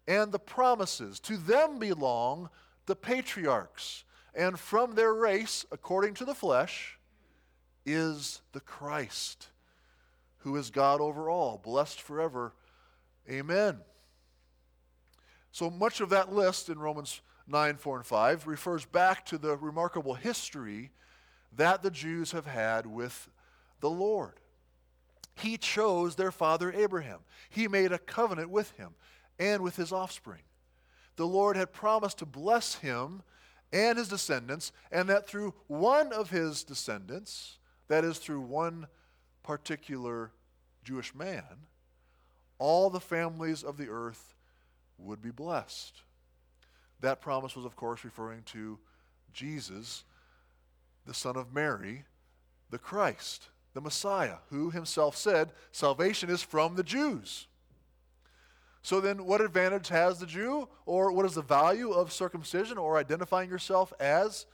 and 0.07 0.31
the 0.31 0.39
promises. 0.39 1.19
To 1.21 1.35
them 1.35 1.79
belong 1.79 2.49
the 2.85 2.95
patriarchs, 2.95 4.05
and 4.33 4.57
from 4.57 4.95
their 4.95 5.13
race, 5.13 5.65
according 5.69 6.13
to 6.15 6.25
the 6.25 6.35
flesh, 6.35 6.97
is 7.85 8.41
the 8.53 8.61
Christ, 8.61 9.49
who 10.45 10.55
is 10.57 10.69
God 10.69 11.01
over 11.01 11.27
all, 11.27 11.57
blessed 11.57 11.99
forever. 11.99 12.53
Amen. 13.27 13.79
So 15.51 15.71
much 15.71 16.01
of 16.01 16.11
that 16.11 16.31
list 16.31 16.69
in 16.69 16.77
Romans 16.77 17.19
9, 17.47 17.77
4, 17.77 17.97
and 17.97 18.05
5 18.05 18.45
refers 18.45 18.85
back 18.85 19.25
to 19.25 19.39
the 19.39 19.57
remarkable 19.57 20.13
history 20.13 20.91
that 21.55 21.81
the 21.81 21.89
Jews 21.89 22.31
have 22.31 22.45
had 22.45 22.85
with 22.85 23.27
the 23.79 23.89
Lord. 23.89 24.33
He 25.33 25.57
chose 25.57 26.15
their 26.15 26.31
father 26.31 26.71
Abraham, 26.71 27.21
he 27.49 27.67
made 27.67 27.91
a 27.91 27.97
covenant 27.97 28.51
with 28.51 28.69
him 28.73 28.91
and 29.39 29.63
with 29.63 29.75
his 29.75 29.91
offspring. 29.91 30.43
The 31.15 31.25
Lord 31.25 31.57
had 31.57 31.73
promised 31.73 32.19
to 32.19 32.27
bless 32.27 32.75
him 32.75 33.23
and 33.73 33.97
his 33.97 34.09
descendants, 34.09 34.71
and 34.91 35.09
that 35.09 35.27
through 35.27 35.55
one 35.65 36.13
of 36.13 36.29
his 36.29 36.63
descendants, 36.63 37.57
that 37.87 38.03
is, 38.03 38.19
through 38.19 38.41
one 38.41 38.85
particular 39.41 40.31
Jewish 40.85 41.13
man, 41.13 41.43
all 42.57 42.89
the 42.89 43.01
families 43.01 43.63
of 43.63 43.77
the 43.77 43.89
earth 43.89 44.35
would 44.97 45.21
be 45.21 45.31
blessed. 45.31 46.01
That 47.01 47.19
promise 47.19 47.55
was, 47.55 47.65
of 47.65 47.75
course, 47.75 48.05
referring 48.05 48.43
to 48.53 48.79
Jesus, 49.33 50.05
the 51.05 51.13
Son 51.13 51.35
of 51.35 51.53
Mary, 51.53 52.05
the 52.69 52.77
Christ, 52.77 53.49
the 53.73 53.81
Messiah, 53.81 54.37
who 54.49 54.69
himself 54.69 55.17
said, 55.17 55.51
Salvation 55.71 56.29
is 56.29 56.41
from 56.41 56.75
the 56.75 56.83
Jews. 56.83 57.47
So 58.81 59.01
then, 59.01 59.25
what 59.25 59.41
advantage 59.41 59.89
has 59.89 60.19
the 60.19 60.27
Jew? 60.27 60.69
Or 60.85 61.11
what 61.11 61.25
is 61.25 61.33
the 61.33 61.41
value 61.41 61.91
of 61.91 62.13
circumcision 62.13 62.77
or 62.77 62.97
identifying 62.97 63.49
yourself 63.49 63.91
as 63.99 64.45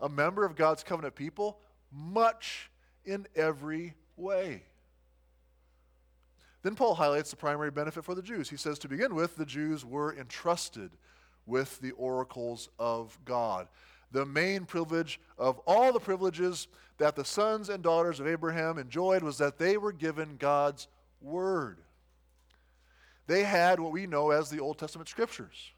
a 0.00 0.08
member 0.08 0.44
of 0.44 0.56
God's 0.56 0.82
covenant 0.82 1.14
people? 1.14 1.58
Much 1.92 2.70
in 3.04 3.26
every 3.36 3.94
way. 4.16 4.62
Then 6.64 6.74
Paul 6.74 6.94
highlights 6.94 7.30
the 7.30 7.36
primary 7.36 7.70
benefit 7.70 8.04
for 8.04 8.14
the 8.14 8.22
Jews. 8.22 8.48
He 8.48 8.56
says, 8.56 8.78
to 8.80 8.88
begin 8.88 9.14
with, 9.14 9.36
the 9.36 9.44
Jews 9.44 9.84
were 9.84 10.16
entrusted 10.16 10.90
with 11.44 11.78
the 11.80 11.90
oracles 11.92 12.70
of 12.78 13.18
God. 13.26 13.68
The 14.12 14.24
main 14.24 14.64
privilege 14.64 15.20
of 15.38 15.58
all 15.66 15.92
the 15.92 16.00
privileges 16.00 16.66
that 16.96 17.16
the 17.16 17.24
sons 17.24 17.68
and 17.68 17.82
daughters 17.82 18.18
of 18.18 18.26
Abraham 18.26 18.78
enjoyed 18.78 19.22
was 19.22 19.36
that 19.38 19.58
they 19.58 19.76
were 19.76 19.92
given 19.92 20.36
God's 20.38 20.88
word. 21.20 21.80
They 23.26 23.44
had 23.44 23.78
what 23.78 23.92
we 23.92 24.06
know 24.06 24.30
as 24.30 24.48
the 24.48 24.60
Old 24.60 24.78
Testament 24.78 25.10
scriptures. 25.10 25.72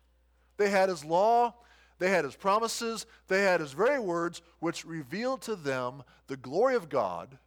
They 0.56 0.70
had 0.70 0.88
his 0.88 1.04
law, 1.04 1.54
they 1.98 2.10
had 2.10 2.24
his 2.24 2.36
promises, 2.36 3.06
they 3.26 3.42
had 3.42 3.60
his 3.60 3.72
very 3.72 3.98
words, 3.98 4.40
which 4.60 4.84
revealed 4.84 5.42
to 5.42 5.56
them 5.56 6.04
the 6.28 6.36
glory 6.36 6.76
of 6.76 6.88
God 6.88 7.38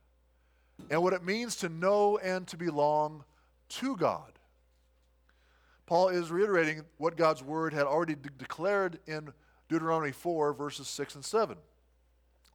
and 0.89 1.01
what 1.01 1.13
it 1.13 1.24
means 1.24 1.55
to 1.58 1.69
know 1.69 2.17
and 2.17 2.46
to 2.48 2.58
belong 2.58 3.24
to 3.69 3.95
God. 3.95 4.33
Paul 5.85 6.09
is 6.09 6.29
reiterating 6.29 6.83
what 6.97 7.17
God's 7.17 7.43
word 7.43 7.73
had 7.73 7.88
already 7.88 8.15
de- 8.15 8.29
declared 8.29 8.99
in 9.07 9.33
Deuteronomy 9.69 10.11
4, 10.11 10.53
verses 10.53 10.88
6 10.88 11.15
and 11.15 11.25
7. 11.25 11.57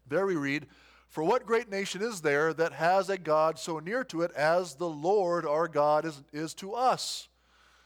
There 0.08 0.26
we 0.26 0.36
read, 0.36 0.66
For 1.08 1.24
what 1.24 1.46
great 1.46 1.68
nation 1.68 2.00
is 2.00 2.20
there 2.20 2.52
that 2.54 2.72
has 2.72 3.08
a 3.08 3.18
God 3.18 3.58
so 3.58 3.80
near 3.80 4.04
to 4.04 4.22
it 4.22 4.30
as 4.32 4.74
the 4.74 4.88
Lord 4.88 5.46
our 5.46 5.66
God 5.66 6.04
is, 6.04 6.22
is 6.32 6.54
to 6.54 6.74
us, 6.74 7.28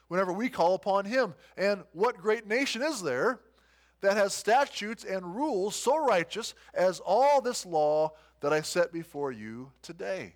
whenever 0.09 0.33
we 0.33 0.49
call 0.49 0.75
upon 0.75 1.05
him? 1.05 1.35
And 1.57 1.85
what 1.93 2.19
great 2.19 2.47
nation 2.47 2.83
is 2.83 3.03
there 3.03 3.41
that 4.01 4.17
has 4.17 4.35
statutes 4.35 5.05
and 5.05 5.35
rules 5.35 5.77
so 5.77 5.97
righteous 5.97 6.55
as 6.75 7.01
all 7.01 7.41
this 7.41 7.65
law 7.65 8.13
that 8.41 8.53
I 8.53 8.61
set 8.61 8.93
before 8.93 9.33
you 9.33 9.73
today? 9.83 10.35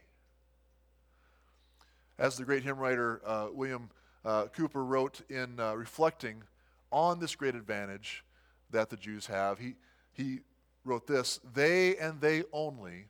As 2.22 2.36
the 2.36 2.44
great 2.44 2.62
hymn 2.62 2.78
writer 2.78 3.20
uh, 3.26 3.48
William 3.52 3.90
uh, 4.24 4.46
Cowper 4.56 4.84
wrote 4.84 5.22
in 5.28 5.58
uh, 5.58 5.74
reflecting 5.74 6.44
on 6.92 7.18
this 7.18 7.34
great 7.34 7.56
advantage 7.56 8.22
that 8.70 8.90
the 8.90 8.96
Jews 8.96 9.26
have. 9.26 9.58
He, 9.58 9.74
he 10.12 10.38
wrote 10.84 11.08
this 11.08 11.40
They 11.52 11.96
and 11.96 12.20
they 12.20 12.44
only, 12.52 13.06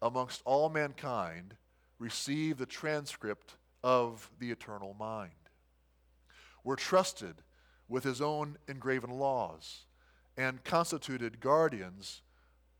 amongst 0.00 0.40
all 0.44 0.68
mankind, 0.68 1.56
receive 1.98 2.56
the 2.56 2.64
transcript 2.64 3.56
of 3.82 4.30
the 4.38 4.52
eternal 4.52 4.94
mind. 4.94 5.32
Were 6.62 6.76
trusted 6.76 7.34
with 7.88 8.04
his 8.04 8.22
own 8.22 8.56
engraven 8.68 9.10
laws 9.10 9.84
and 10.36 10.62
constituted 10.62 11.40
guardians 11.40 12.22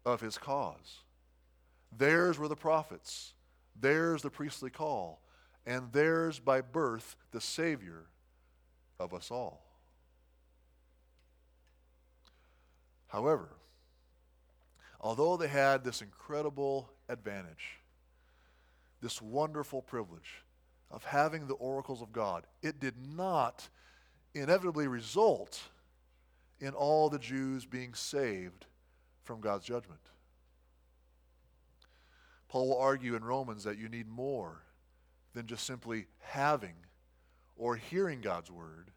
of 0.06 0.20
his 0.20 0.38
cause. 0.38 1.00
Theirs 1.90 2.38
were 2.38 2.46
the 2.46 2.54
prophets, 2.54 3.34
theirs 3.74 4.22
the 4.22 4.30
priestly 4.30 4.70
call, 4.70 5.20
and 5.66 5.92
theirs 5.92 6.38
by 6.38 6.61
birth 6.61 7.16
the 7.30 7.40
Savior 7.40 8.06
of 8.99 9.14
us 9.14 9.30
all. 9.30 9.64
However, 13.09 13.50
although 15.00 15.37
they 15.37 15.49
had 15.49 15.85
this 15.85 16.02
incredible 16.02 16.90
advantage, 17.09 17.80
this 19.00 19.23
wonderful 19.23 19.83
privilege 19.83 20.42
of 20.90 21.04
having 21.04 21.47
the 21.47 21.54
oracles 21.54 22.02
of 22.02 22.12
God, 22.12 22.47
it 22.62 22.80
did 22.80 22.94
not 23.14 23.68
inevitably 24.35 24.88
result 24.88 25.62
in 26.61 26.75
all 26.75 27.09
the 27.09 27.18
Jews 27.18 27.66
being 27.66 27.94
saved 27.94 28.66
from 29.23 29.40
God's 29.40 29.64
judgment. 29.64 30.00
Paul 32.49 32.68
will 32.68 32.78
argue 32.78 33.16
in 33.16 33.25
Romans 33.25 33.64
that 33.64 33.78
you 33.78 33.88
need 33.88 34.09
more 34.09 34.62
than 35.34 35.46
just 35.46 35.66
simply 35.66 36.06
having 36.20 36.74
or 37.56 37.76
hearing 37.76 38.20
God's 38.20 38.50
word. 38.50 38.90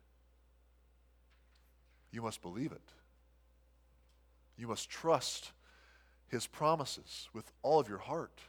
You 2.11 2.21
must 2.21 2.41
believe 2.41 2.71
it. 2.71 2.89
You 4.57 4.67
must 4.67 4.89
trust 4.89 5.51
his 6.27 6.47
promises 6.47 7.29
with 7.33 7.51
all 7.61 7.79
of 7.79 7.89
your 7.89 7.99
heart. 7.99 8.41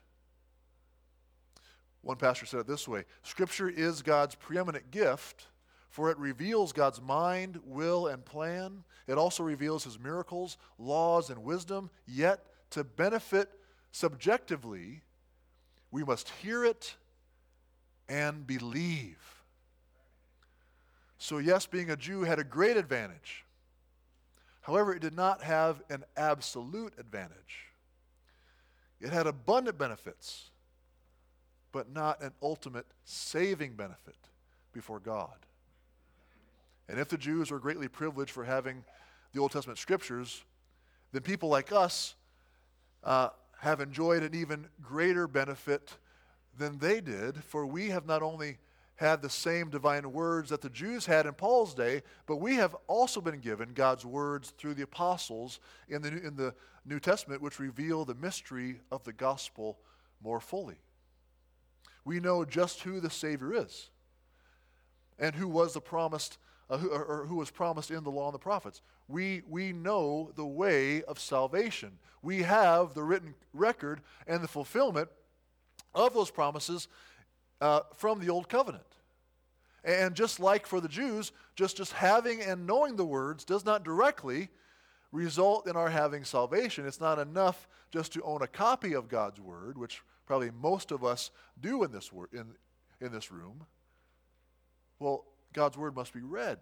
One 2.02 2.16
pastor 2.16 2.46
said 2.46 2.60
it 2.60 2.66
this 2.66 2.88
way 2.88 3.04
Scripture 3.22 3.68
is 3.68 4.02
God's 4.02 4.34
preeminent 4.34 4.90
gift, 4.90 5.46
for 5.90 6.10
it 6.10 6.18
reveals 6.18 6.72
God's 6.72 7.00
mind, 7.00 7.58
will, 7.64 8.06
and 8.06 8.24
plan. 8.24 8.84
It 9.06 9.18
also 9.18 9.42
reveals 9.42 9.84
his 9.84 9.98
miracles, 9.98 10.58
laws, 10.78 11.30
and 11.30 11.42
wisdom. 11.42 11.90
Yet, 12.06 12.44
to 12.70 12.84
benefit 12.84 13.50
subjectively, 13.90 15.02
we 15.90 16.04
must 16.04 16.28
hear 16.42 16.64
it 16.64 16.96
and 18.08 18.46
believe. 18.46 19.18
So, 21.18 21.38
yes, 21.38 21.66
being 21.66 21.90
a 21.90 21.96
Jew 21.96 22.22
had 22.22 22.38
a 22.38 22.44
great 22.44 22.76
advantage. 22.76 23.44
However, 24.62 24.94
it 24.94 25.00
did 25.00 25.14
not 25.14 25.42
have 25.42 25.82
an 25.90 26.04
absolute 26.16 26.92
advantage. 26.98 27.66
It 29.00 29.10
had 29.10 29.26
abundant 29.26 29.78
benefits, 29.78 30.50
but 31.72 31.90
not 31.90 32.22
an 32.22 32.32
ultimate 32.42 32.86
saving 33.04 33.74
benefit 33.74 34.16
before 34.72 35.00
God. 35.00 35.34
And 36.88 36.98
if 36.98 37.08
the 37.08 37.18
Jews 37.18 37.50
were 37.50 37.58
greatly 37.58 37.88
privileged 37.88 38.30
for 38.30 38.44
having 38.44 38.84
the 39.32 39.40
Old 39.40 39.52
Testament 39.52 39.78
scriptures, 39.78 40.42
then 41.12 41.22
people 41.22 41.48
like 41.48 41.72
us 41.72 42.14
uh, 43.04 43.30
have 43.60 43.80
enjoyed 43.80 44.22
an 44.22 44.34
even 44.34 44.66
greater 44.82 45.26
benefit 45.26 45.96
than 46.58 46.78
they 46.78 47.00
did, 47.00 47.42
for 47.44 47.66
we 47.66 47.88
have 47.90 48.06
not 48.06 48.22
only 48.22 48.58
had 48.96 49.22
the 49.22 49.30
same 49.30 49.70
divine 49.70 50.12
words 50.12 50.50
that 50.50 50.60
the 50.60 50.68
Jews 50.68 51.06
had 51.06 51.24
in 51.24 51.32
Paul's 51.32 51.72
day, 51.72 52.02
but 52.26 52.36
we 52.36 52.56
have 52.56 52.74
also 52.88 53.20
been 53.20 53.38
given 53.38 53.72
God's 53.72 54.04
words 54.04 54.50
through 54.50 54.74
the 54.74 54.82
apostles 54.82 55.60
in 55.88 56.02
the, 56.02 56.08
in 56.08 56.34
the 56.34 56.52
New 56.84 56.98
Testament, 56.98 57.40
which 57.40 57.60
reveal 57.60 58.04
the 58.04 58.16
mystery 58.16 58.80
of 58.90 59.04
the 59.04 59.12
gospel 59.12 59.78
more 60.20 60.40
fully. 60.40 60.80
We 62.04 62.18
know 62.18 62.44
just 62.44 62.80
who 62.82 62.98
the 62.98 63.10
Savior 63.10 63.54
is 63.54 63.90
and 65.18 65.34
who 65.34 65.46
was 65.46 65.74
the 65.74 65.80
promised, 65.80 66.38
uh, 66.68 66.78
who, 66.78 66.90
or 66.90 67.24
who 67.26 67.36
was 67.36 67.50
promised 67.50 67.92
in 67.92 68.02
the 68.02 68.10
law 68.10 68.26
and 68.26 68.34
the 68.34 68.38
prophets. 68.40 68.82
We, 69.06 69.42
we 69.48 69.72
know 69.72 70.32
the 70.34 70.46
way 70.46 71.02
of 71.04 71.20
salvation. 71.20 71.98
We 72.20 72.42
have 72.42 72.94
the 72.94 73.04
written 73.04 73.34
record 73.52 74.00
and 74.26 74.42
the 74.42 74.48
fulfillment 74.48 75.08
of 75.94 76.14
those 76.14 76.30
promises 76.30 76.88
uh, 77.60 77.80
from 77.96 78.20
the 78.20 78.30
Old 78.30 78.48
Covenant. 78.48 78.84
And 79.84 80.14
just 80.14 80.40
like 80.40 80.66
for 80.66 80.80
the 80.80 80.88
Jews, 80.88 81.32
just, 81.56 81.76
just 81.76 81.92
having 81.92 82.42
and 82.42 82.66
knowing 82.66 82.96
the 82.96 83.04
words 83.04 83.44
does 83.44 83.64
not 83.64 83.84
directly 83.84 84.48
result 85.12 85.66
in 85.66 85.76
our 85.76 85.88
having 85.88 86.24
salvation. 86.24 86.86
It's 86.86 87.00
not 87.00 87.18
enough 87.18 87.68
just 87.90 88.12
to 88.12 88.22
own 88.22 88.42
a 88.42 88.46
copy 88.46 88.92
of 88.92 89.08
God's 89.08 89.40
word, 89.40 89.78
which 89.78 90.02
probably 90.26 90.50
most 90.50 90.90
of 90.90 91.04
us 91.04 91.30
do 91.60 91.84
in 91.84 91.92
this, 91.92 92.12
wor- 92.12 92.28
in, 92.32 92.54
in 93.00 93.12
this 93.12 93.30
room. 93.32 93.64
Well, 94.98 95.24
God's 95.52 95.78
word 95.78 95.94
must 95.94 96.12
be 96.12 96.20
read. 96.20 96.58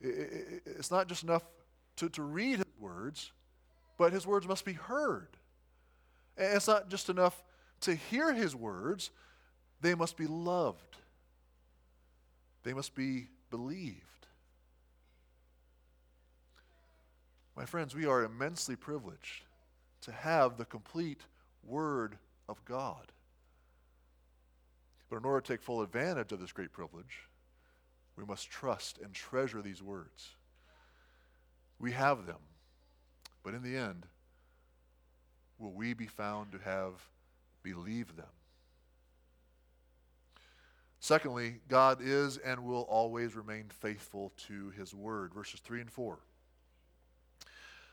It, 0.00 0.08
it, 0.08 0.62
it's 0.66 0.90
not 0.90 1.08
just 1.08 1.22
enough 1.22 1.44
to, 1.96 2.08
to 2.10 2.22
read 2.22 2.58
his 2.58 2.66
words, 2.78 3.32
but 3.96 4.12
his 4.12 4.26
words 4.26 4.46
must 4.46 4.64
be 4.64 4.74
heard. 4.74 5.28
It's 6.36 6.68
not 6.68 6.88
just 6.88 7.08
enough 7.08 7.42
to 7.82 7.94
hear 7.94 8.32
his 8.32 8.54
words, 8.54 9.10
they 9.80 9.94
must 9.94 10.16
be 10.16 10.26
loved. 10.26 10.96
They 12.62 12.72
must 12.72 12.94
be 12.94 13.28
believed. 13.50 14.02
My 17.56 17.64
friends, 17.64 17.94
we 17.94 18.06
are 18.06 18.24
immensely 18.24 18.76
privileged 18.76 19.44
to 20.02 20.12
have 20.12 20.56
the 20.56 20.64
complete 20.64 21.22
Word 21.64 22.18
of 22.48 22.62
God. 22.64 23.12
But 25.08 25.18
in 25.18 25.24
order 25.24 25.40
to 25.40 25.52
take 25.52 25.62
full 25.62 25.82
advantage 25.82 26.32
of 26.32 26.40
this 26.40 26.52
great 26.52 26.72
privilege, 26.72 27.28
we 28.16 28.24
must 28.24 28.50
trust 28.50 28.98
and 29.02 29.12
treasure 29.14 29.62
these 29.62 29.82
words. 29.82 30.30
We 31.78 31.92
have 31.92 32.26
them, 32.26 32.40
but 33.42 33.54
in 33.54 33.62
the 33.62 33.76
end, 33.76 34.06
will 35.58 35.72
we 35.72 35.94
be 35.94 36.06
found 36.06 36.52
to 36.52 36.58
have 36.58 36.92
believed 37.62 38.16
them? 38.16 38.26
Secondly, 41.00 41.56
God 41.68 41.98
is 42.00 42.36
and 42.38 42.64
will 42.64 42.82
always 42.82 43.36
remain 43.36 43.66
faithful 43.68 44.32
to 44.48 44.70
his 44.70 44.94
word. 44.94 45.32
Verses 45.32 45.60
3 45.60 45.82
and 45.82 45.90
4. 45.90 46.18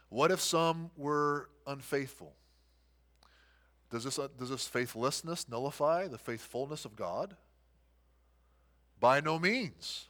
What 0.09 0.31
if 0.31 0.41
some 0.41 0.89
were 0.97 1.49
unfaithful? 1.67 2.33
Does 3.91 4.03
this, 4.03 4.17
uh, 4.17 4.29
does 4.39 4.49
this 4.49 4.67
faithlessness 4.67 5.47
nullify 5.47 6.07
the 6.07 6.17
faithfulness 6.17 6.85
of 6.85 6.95
God? 6.95 7.35
By 8.99 9.21
no 9.21 9.37
means. 9.37 10.07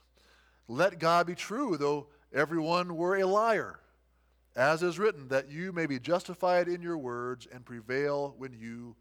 Let 0.69 0.99
God 0.99 1.27
be 1.27 1.35
true, 1.35 1.75
though 1.75 2.07
everyone 2.33 2.95
were 2.95 3.17
a 3.17 3.25
liar, 3.25 3.79
as 4.55 4.83
is 4.83 4.99
written, 4.99 5.27
that 5.29 5.49
you 5.49 5.71
may 5.71 5.85
be 5.85 5.99
justified 5.99 6.67
in 6.67 6.81
your 6.81 6.97
words 6.97 7.47
and 7.51 7.65
prevail 7.65 8.35
when 8.37 8.53
you 8.53 8.95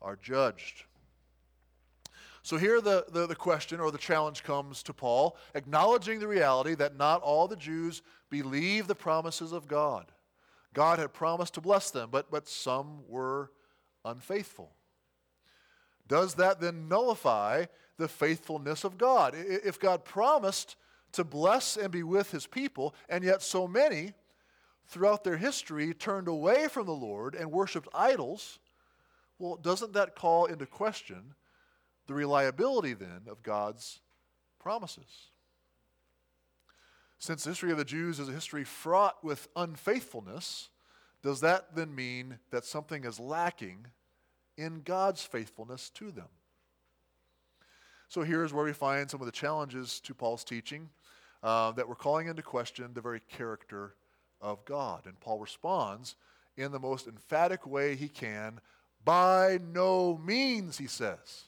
are 0.00 0.16
judged. 0.16 0.84
So 2.42 2.56
here 2.56 2.80
the, 2.80 3.06
the, 3.08 3.26
the, 3.26 3.36
question 3.36 3.78
or 3.78 3.92
the 3.92 3.98
challenge 3.98 4.42
comes 4.42 4.82
to 4.84 4.92
Paul, 4.92 5.36
acknowledging 5.54 6.18
the 6.18 6.26
reality 6.26 6.74
that 6.74 6.96
not 6.96 7.22
all 7.22 7.46
the 7.46 7.56
Jews 7.56 8.02
believe 8.30 8.88
the 8.88 8.96
promises 8.96 9.52
of 9.52 9.68
God. 9.68 10.10
God 10.74 10.98
had 10.98 11.12
promised 11.12 11.54
to 11.54 11.60
bless 11.60 11.90
them, 11.90 12.08
but, 12.10 12.30
but 12.30 12.48
some 12.48 13.02
were 13.06 13.52
unfaithful. 14.04 14.72
Does 16.08 16.34
that 16.34 16.60
then 16.60 16.88
nullify 16.88 17.66
the 17.96 18.08
faithfulness 18.08 18.82
of 18.82 18.98
God? 18.98 19.34
If 19.36 19.78
God 19.78 20.04
promised 20.04 20.76
to 21.12 21.24
bless 21.24 21.76
and 21.76 21.92
be 21.92 22.02
with 22.02 22.32
his 22.32 22.46
people, 22.46 22.94
and 23.08 23.22
yet 23.22 23.42
so 23.42 23.68
many 23.68 24.14
throughout 24.86 25.24
their 25.24 25.36
history 25.36 25.94
turned 25.94 26.28
away 26.28 26.68
from 26.68 26.86
the 26.86 26.92
Lord 26.92 27.34
and 27.34 27.50
worshiped 27.50 27.88
idols, 27.94 28.58
well, 29.38 29.56
doesn't 29.56 29.92
that 29.94 30.14
call 30.14 30.46
into 30.46 30.66
question 30.66 31.34
the 32.06 32.14
reliability 32.14 32.94
then 32.94 33.22
of 33.28 33.42
God's 33.42 34.00
promises? 34.60 35.30
Since 37.18 37.44
the 37.44 37.50
history 37.50 37.70
of 37.70 37.78
the 37.78 37.84
Jews 37.84 38.18
is 38.18 38.28
a 38.28 38.32
history 38.32 38.64
fraught 38.64 39.22
with 39.22 39.48
unfaithfulness, 39.54 40.70
does 41.22 41.40
that 41.40 41.74
then 41.76 41.94
mean 41.94 42.38
that 42.50 42.64
something 42.64 43.04
is 43.04 43.20
lacking 43.20 43.86
in 44.56 44.82
God's 44.82 45.22
faithfulness 45.22 45.88
to 45.90 46.10
them? 46.10 46.28
So 48.08 48.22
here's 48.22 48.52
where 48.52 48.64
we 48.64 48.72
find 48.72 49.10
some 49.10 49.20
of 49.20 49.26
the 49.26 49.32
challenges 49.32 50.00
to 50.00 50.14
Paul's 50.14 50.44
teaching 50.44 50.90
uh, 51.42 51.72
that 51.72 51.88
we're 51.88 51.94
calling 51.94 52.26
into 52.26 52.42
question 52.42 52.90
the 52.92 53.00
very 53.00 53.20
character 53.20 53.94
of 54.42 54.64
God. 54.64 55.06
And 55.06 55.18
Paul 55.20 55.38
responds 55.38 56.16
in 56.56 56.72
the 56.72 56.80
most 56.80 57.06
emphatic 57.06 57.66
way 57.66 57.94
he 57.94 58.08
can 58.08 58.60
by 59.04 59.58
no 59.72 60.18
means, 60.22 60.76
he 60.76 60.86
says. 60.86 61.44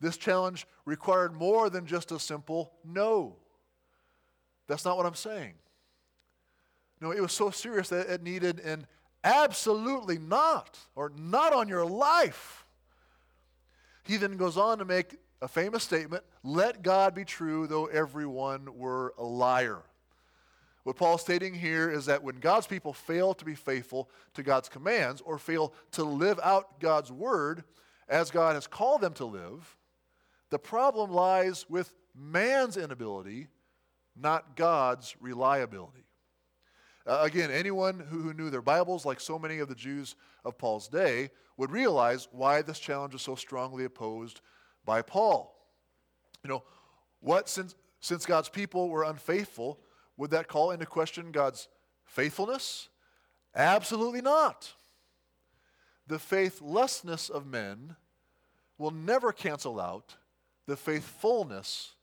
This 0.00 0.16
challenge 0.16 0.66
required 0.84 1.34
more 1.34 1.70
than 1.70 1.86
just 1.86 2.12
a 2.12 2.18
simple 2.18 2.72
no. 2.84 3.36
That's 4.68 4.84
not 4.84 4.96
what 4.96 5.06
I'm 5.06 5.14
saying. 5.14 5.54
No, 7.00 7.10
it 7.10 7.20
was 7.20 7.32
so 7.32 7.50
serious 7.50 7.88
that 7.88 8.08
it 8.08 8.22
needed 8.22 8.60
an 8.60 8.86
absolutely 9.24 10.18
not, 10.18 10.78
or 10.94 11.12
not 11.16 11.52
on 11.52 11.68
your 11.68 11.84
life. 11.84 12.64
He 14.04 14.16
then 14.16 14.36
goes 14.36 14.56
on 14.56 14.78
to 14.78 14.84
make 14.84 15.16
a 15.40 15.48
famous 15.48 15.82
statement 15.82 16.24
let 16.44 16.82
God 16.82 17.14
be 17.14 17.24
true, 17.24 17.66
though 17.66 17.86
everyone 17.86 18.76
were 18.76 19.14
a 19.18 19.24
liar. 19.24 19.82
What 20.84 20.96
Paul's 20.96 21.20
stating 21.20 21.54
here 21.54 21.90
is 21.90 22.06
that 22.06 22.22
when 22.22 22.36
God's 22.36 22.66
people 22.66 22.92
fail 22.92 23.34
to 23.34 23.44
be 23.44 23.54
faithful 23.54 24.10
to 24.34 24.42
God's 24.42 24.68
commands 24.68 25.20
or 25.20 25.38
fail 25.38 25.72
to 25.92 26.02
live 26.02 26.40
out 26.42 26.80
God's 26.80 27.12
word 27.12 27.64
as 28.08 28.30
God 28.30 28.54
has 28.54 28.66
called 28.66 29.00
them 29.00 29.14
to 29.14 29.24
live, 29.24 29.76
the 30.50 30.58
problem 30.58 31.12
lies 31.12 31.66
with 31.68 31.94
man's 32.14 32.76
inability, 32.76 33.46
not 34.16 34.56
God's 34.56 35.14
reliability. 35.20 36.04
Uh, 37.06 37.20
again, 37.22 37.50
anyone 37.50 37.98
who, 37.98 38.20
who 38.20 38.34
knew 38.34 38.50
their 38.50 38.62
Bibles, 38.62 39.06
like 39.06 39.20
so 39.20 39.38
many 39.38 39.58
of 39.58 39.68
the 39.68 39.74
Jews 39.74 40.14
of 40.44 40.58
Paul's 40.58 40.88
day, 40.88 41.30
would 41.56 41.70
realize 41.70 42.28
why 42.32 42.62
this 42.62 42.78
challenge 42.78 43.14
is 43.14 43.22
so 43.22 43.34
strongly 43.34 43.84
opposed 43.84 44.40
by 44.84 45.02
Paul. 45.02 45.56
You 46.42 46.50
know, 46.50 46.64
what 47.20 47.48
since, 47.48 47.74
since 48.00 48.26
God's 48.26 48.48
people 48.48 48.88
were 48.88 49.04
unfaithful, 49.04 49.80
would 50.16 50.30
that 50.30 50.48
call 50.48 50.70
into 50.70 50.86
question 50.86 51.32
God's 51.32 51.68
faithfulness? 52.04 52.88
Absolutely 53.54 54.20
not. 54.20 54.72
The 56.06 56.18
faithlessness 56.18 57.28
of 57.28 57.46
men 57.46 57.96
will 58.78 58.90
never 58.90 59.32
cancel 59.32 59.80
out 59.80 60.16
the 60.66 60.76
faithfulness 60.76 61.94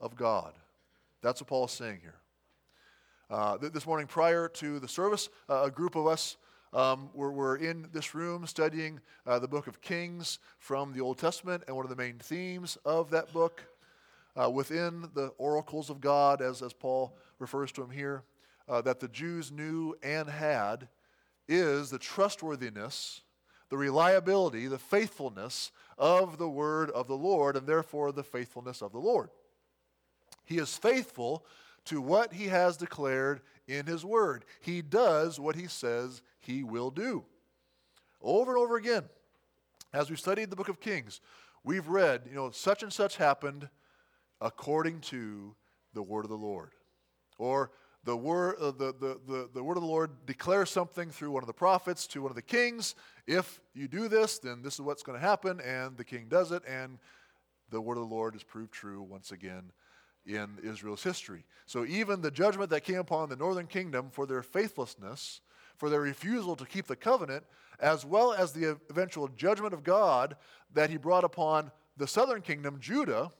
of 0.00 0.16
God. 0.16 0.52
That's 1.22 1.40
what 1.40 1.48
Paul 1.48 1.64
is 1.66 1.72
saying 1.72 2.00
here. 2.02 2.16
Uh, 3.30 3.56
th- 3.58 3.72
this 3.72 3.86
morning, 3.86 4.06
prior 4.06 4.48
to 4.48 4.78
the 4.78 4.88
service, 4.88 5.28
uh, 5.48 5.62
a 5.64 5.70
group 5.70 5.96
of 5.96 6.06
us 6.06 6.36
um, 6.72 7.10
were, 7.14 7.56
in 7.56 7.88
this 7.92 8.14
room 8.14 8.46
studying 8.46 9.00
uh, 9.26 9.38
the 9.38 9.48
book 9.48 9.66
of 9.66 9.80
Kings 9.80 10.38
from 10.58 10.92
the 10.92 11.00
Old 11.00 11.18
Testament, 11.18 11.64
and 11.66 11.76
one 11.76 11.84
of 11.84 11.90
the 11.90 11.96
main 11.96 12.18
themes 12.18 12.78
of 12.84 13.10
that 13.10 13.32
book 13.32 13.62
uh, 14.40 14.50
within 14.50 15.08
the 15.14 15.28
oracles 15.38 15.90
of 15.90 16.00
God, 16.00 16.40
as, 16.40 16.62
as 16.62 16.72
Paul 16.72 17.16
refers 17.42 17.70
to 17.72 17.82
him 17.82 17.90
here, 17.90 18.22
uh, 18.68 18.80
that 18.80 19.00
the 19.00 19.08
Jews 19.08 19.52
knew 19.52 19.94
and 20.02 20.28
had 20.28 20.88
is 21.46 21.90
the 21.90 21.98
trustworthiness, 21.98 23.20
the 23.68 23.76
reliability, 23.76 24.66
the 24.66 24.78
faithfulness 24.78 25.72
of 25.98 26.38
the 26.38 26.48
word 26.48 26.90
of 26.90 27.08
the 27.08 27.16
Lord, 27.16 27.56
and 27.56 27.66
therefore 27.66 28.12
the 28.12 28.22
faithfulness 28.22 28.80
of 28.80 28.92
the 28.92 28.98
Lord. 28.98 29.28
He 30.44 30.58
is 30.58 30.76
faithful 30.76 31.44
to 31.86 32.00
what 32.00 32.32
he 32.32 32.46
has 32.46 32.76
declared 32.76 33.42
in 33.66 33.86
his 33.86 34.04
word. 34.04 34.44
He 34.60 34.82
does 34.82 35.38
what 35.38 35.56
he 35.56 35.66
says 35.66 36.22
he 36.38 36.62
will 36.62 36.90
do. 36.90 37.24
Over 38.20 38.52
and 38.52 38.60
over 38.60 38.76
again, 38.76 39.04
As 39.92 40.08
we've 40.08 40.18
studied 40.18 40.48
the 40.48 40.56
book 40.56 40.70
of 40.70 40.80
Kings, 40.80 41.20
we've 41.64 41.86
read, 41.86 42.22
you 42.26 42.34
know, 42.34 42.50
such 42.50 42.82
and 42.82 42.92
such 42.92 43.16
happened 43.18 43.68
according 44.40 45.00
to 45.00 45.54
the 45.92 46.02
word 46.02 46.24
of 46.24 46.30
the 46.30 46.36
Lord. 46.36 46.70
Or 47.42 47.72
the 48.04 48.16
word, 48.16 48.54
uh, 48.60 48.70
the, 48.70 48.94
the, 49.00 49.20
the, 49.26 49.50
the 49.52 49.64
word 49.64 49.76
of 49.76 49.82
the 49.82 49.88
Lord 49.88 50.10
declares 50.26 50.70
something 50.70 51.10
through 51.10 51.32
one 51.32 51.42
of 51.42 51.48
the 51.48 51.52
prophets 51.52 52.06
to 52.08 52.22
one 52.22 52.30
of 52.30 52.36
the 52.36 52.42
kings. 52.42 52.94
If 53.26 53.60
you 53.74 53.88
do 53.88 54.06
this, 54.06 54.38
then 54.38 54.62
this 54.62 54.74
is 54.74 54.80
what's 54.80 55.02
going 55.02 55.20
to 55.20 55.26
happen, 55.26 55.60
and 55.60 55.96
the 55.96 56.04
king 56.04 56.26
does 56.28 56.52
it, 56.52 56.62
and 56.68 56.98
the 57.70 57.80
word 57.80 57.98
of 57.98 58.08
the 58.08 58.14
Lord 58.14 58.36
is 58.36 58.44
proved 58.44 58.70
true 58.70 59.02
once 59.02 59.32
again 59.32 59.72
in 60.24 60.58
Israel's 60.62 61.02
history. 61.02 61.44
So 61.66 61.84
even 61.84 62.20
the 62.20 62.30
judgment 62.30 62.70
that 62.70 62.84
came 62.84 62.98
upon 62.98 63.28
the 63.28 63.34
northern 63.34 63.66
kingdom 63.66 64.10
for 64.12 64.24
their 64.24 64.44
faithlessness, 64.44 65.40
for 65.76 65.90
their 65.90 66.02
refusal 66.02 66.54
to 66.54 66.64
keep 66.64 66.86
the 66.86 66.94
covenant, 66.94 67.42
as 67.80 68.04
well 68.04 68.32
as 68.32 68.52
the 68.52 68.78
eventual 68.88 69.26
judgment 69.26 69.74
of 69.74 69.82
God 69.82 70.36
that 70.74 70.90
he 70.90 70.96
brought 70.96 71.24
upon 71.24 71.72
the 71.96 72.06
southern 72.06 72.40
kingdom, 72.40 72.78
Judah, 72.78 73.32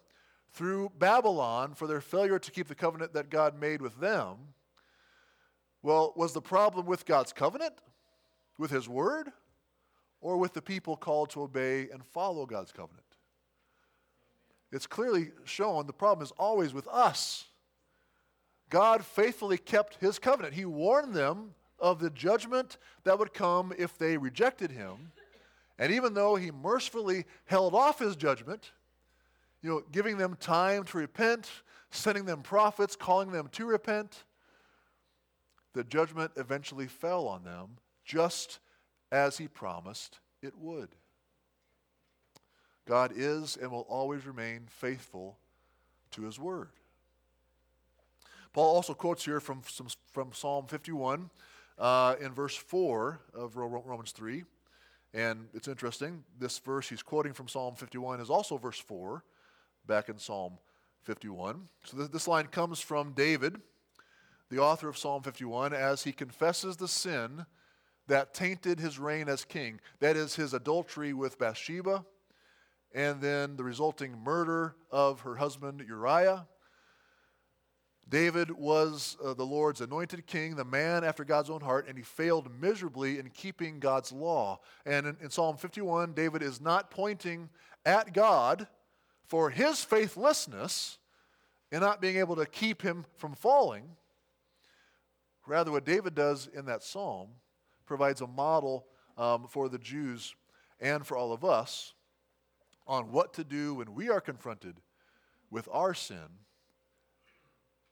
through 0.53 0.93
Babylon 0.99 1.75
for 1.75 1.87
their 1.87 2.01
failure 2.01 2.39
to 2.39 2.51
keep 2.51 2.69
the 2.69 2.75
covenant 2.75 3.15
that 3.15 3.31
God 3.31 3.59
made 3.59 3.81
with 3.81 3.99
them. 3.99 4.37
Well, 5.83 6.13
was 6.17 6.33
the 6.33 6.43
problem 6.43 6.87
with 6.87 7.07
God's 7.07 7.33
covenant, 7.33 7.75
with 8.59 8.71
his 8.71 8.89
word, 8.89 9.33
or 10.21 10.37
with 10.37 10.53
the 10.53 10.63
people 10.63 10.97
called 10.97 11.31
to 11.31 11.43
obey 11.43 11.89
and 11.91 12.05
follow 12.05 12.47
God's 12.47 12.71
covenant? 12.71 13.03
It's 14.71 14.87
clearly 14.87 15.33
shown 15.45 15.87
the 15.87 15.93
problem 15.93 16.25
is 16.25 16.33
always 16.39 16.73
with 16.73 16.89
us. 16.89 17.47
God 18.71 19.05
faithfully 19.05 19.59
kept 19.59 19.97
his 19.97 20.19
covenant. 20.19 20.55
He 20.55 20.65
warned 20.65 21.15
them 21.15 21.55
of 21.79 21.99
the 21.99 22.11
judgment 22.11 22.79
that 23.05 23.19
would 23.19 23.35
come 23.35 23.73
if 23.77 23.99
they 23.99 24.17
rejected 24.17 24.71
him. 24.71 25.13
And 25.79 25.93
even 25.93 26.15
though 26.15 26.37
he 26.37 26.51
mercifully 26.51 27.25
held 27.45 27.75
off 27.75 27.99
his 27.99 28.17
judgment, 28.17 28.71
you 29.63 29.71
know, 29.71 29.83
giving 29.93 30.19
them 30.19 30.37
time 30.41 30.85
to 30.85 30.99
repent, 30.99 31.49
sending 31.91 32.25
them 32.25 32.43
prophets, 32.43 32.97
calling 32.97 33.31
them 33.31 33.49
to 33.53 33.67
repent, 33.67 34.25
the 35.73 35.85
judgment 35.85 36.33
eventually 36.37 36.87
fell 36.87 37.27
on 37.27 37.45
them 37.45 37.79
just 38.05 38.59
as 39.11 39.39
he 39.39 39.49
promised 39.49 40.19
it 40.43 40.57
would. 40.59 40.89
God 42.87 43.13
is 43.15 43.57
and 43.57 43.71
will 43.71 43.87
always 43.89 44.27
remain 44.27 44.67
faithful 44.69 45.39
to 46.11 46.23
his 46.23 46.39
word. 46.39 46.71
Paul 48.53 48.75
also 48.75 48.93
quotes 48.93 49.25
here 49.25 49.41
from, 49.41 49.63
from 50.11 50.33
Psalm 50.33 50.67
51 50.67 51.31
uh, 51.79 52.17
in 52.21 52.33
verse 52.33 52.57
4 52.57 53.21
of 53.35 53.57
Romans 53.57 54.11
3. 54.11 54.45
And 55.15 55.49
it's 55.55 55.69
interesting, 55.69 56.25
this 56.39 56.59
verse 56.59 56.89
he's 56.89 57.03
quoting 57.03 57.33
from 57.33 57.49
Psalm 57.49 57.77
51 57.77 58.21
is 58.21 58.31
also 58.31 58.59
verse 58.59 58.79
4 58.79 59.23
back 59.87 60.09
in 60.09 60.19
Psalm 60.19 60.59
51. 61.05 61.69
So 61.85 61.97
this, 61.97 62.29
line 62.29 62.47
comes 62.47 62.81
from 62.81 63.13
David, 63.13 63.61
the 64.51 64.59
author 64.59 64.89
of 64.89 64.97
Psalm 64.97 65.23
51, 65.23 65.73
as 65.73 66.05
he 66.05 66.13
confesses 66.13 66.77
the 66.77 66.89
sin 66.89 67.47
that 68.09 68.35
tainted 68.35 68.79
his 68.79 68.99
reign 68.99 69.29
as 69.29 69.45
king. 69.45 69.81
That 70.01 70.17
is 70.17 70.37
his 70.37 70.55
adultery 70.55 71.13
with 71.13 71.39
Bathsheba, 71.39 72.05
and 72.95 73.21
then 73.21 73.57
the 73.57 73.65
resulting 73.65 74.19
murder 74.23 74.77
of 74.91 75.21
her 75.21 75.37
husband 75.37 75.85
Uriah. 75.87 76.47
David 78.09 78.51
was 78.51 79.17
uh, 79.25 79.33
the 79.33 79.47
Lord's 79.47 79.81
anointed 79.81 80.27
king, 80.27 80.55
the 80.55 80.65
man 80.65 81.03
after 81.03 81.25
God's 81.25 81.49
own 81.49 81.63
heart, 81.63 81.89
and 81.89 81.97
he 81.97 82.05
failed 82.05 82.51
miserably 82.61 83.19
in 83.19 83.31
keeping 83.31 83.79
God's 83.81 84.13
law. 84.13 84.61
And 84.85 85.07
in, 85.07 85.17
in 85.23 85.31
Psalm 85.31 85.57
51, 85.57 86.13
David 86.13 86.43
is 86.43 86.61
not 86.61 86.91
pointing 86.91 87.49
at 87.87 88.13
God 88.13 88.67
for 89.33 89.49
his 89.49 89.83
faithlessness 89.83 90.99
in 91.71 91.81
not 91.81 92.03
being 92.03 92.19
able 92.19 92.37
to 92.37 92.45
keep 92.45 92.83
him 92.83 93.07
from 93.17 93.33
falling. 93.33 93.97
Rather, 95.47 95.71
what 95.71 95.87
David 95.87 96.15
does 96.15 96.51
in 96.55 96.67
that 96.67 96.83
psalm 96.83 97.31
provides 97.87 98.21
a 98.21 98.27
model 98.27 98.85
um, 99.17 99.47
for 99.49 99.71
the 99.71 99.79
Jews 99.79 100.35
and 100.81 101.07
for 101.07 101.17
all 101.17 101.33
of 101.33 101.47
us 101.47 101.95
on 102.87 103.11
what 103.11 103.33
to 103.33 103.43
do 103.43 103.77
when 103.77 103.95
we 103.95 104.11
are 104.11 104.21
confronted 104.21 104.77
with 105.51 105.67
our 105.73 105.95
sin, 105.95 106.29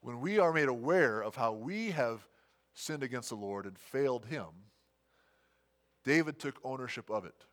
when 0.03 0.21
we 0.21 0.39
are 0.39 0.53
made 0.53 0.69
aware 0.69 1.23
of 1.23 1.37
how 1.37 1.55
we 1.55 1.93
have 1.93 2.29
sinned 2.75 3.03
against 3.03 3.31
the 3.31 3.35
Lord 3.35 3.65
and 3.65 3.79
failed 3.79 4.27
Him. 4.27 4.45
David 6.05 6.39
took 6.39 6.61
ownership 6.63 7.09
of 7.09 7.25
it, 7.25 7.47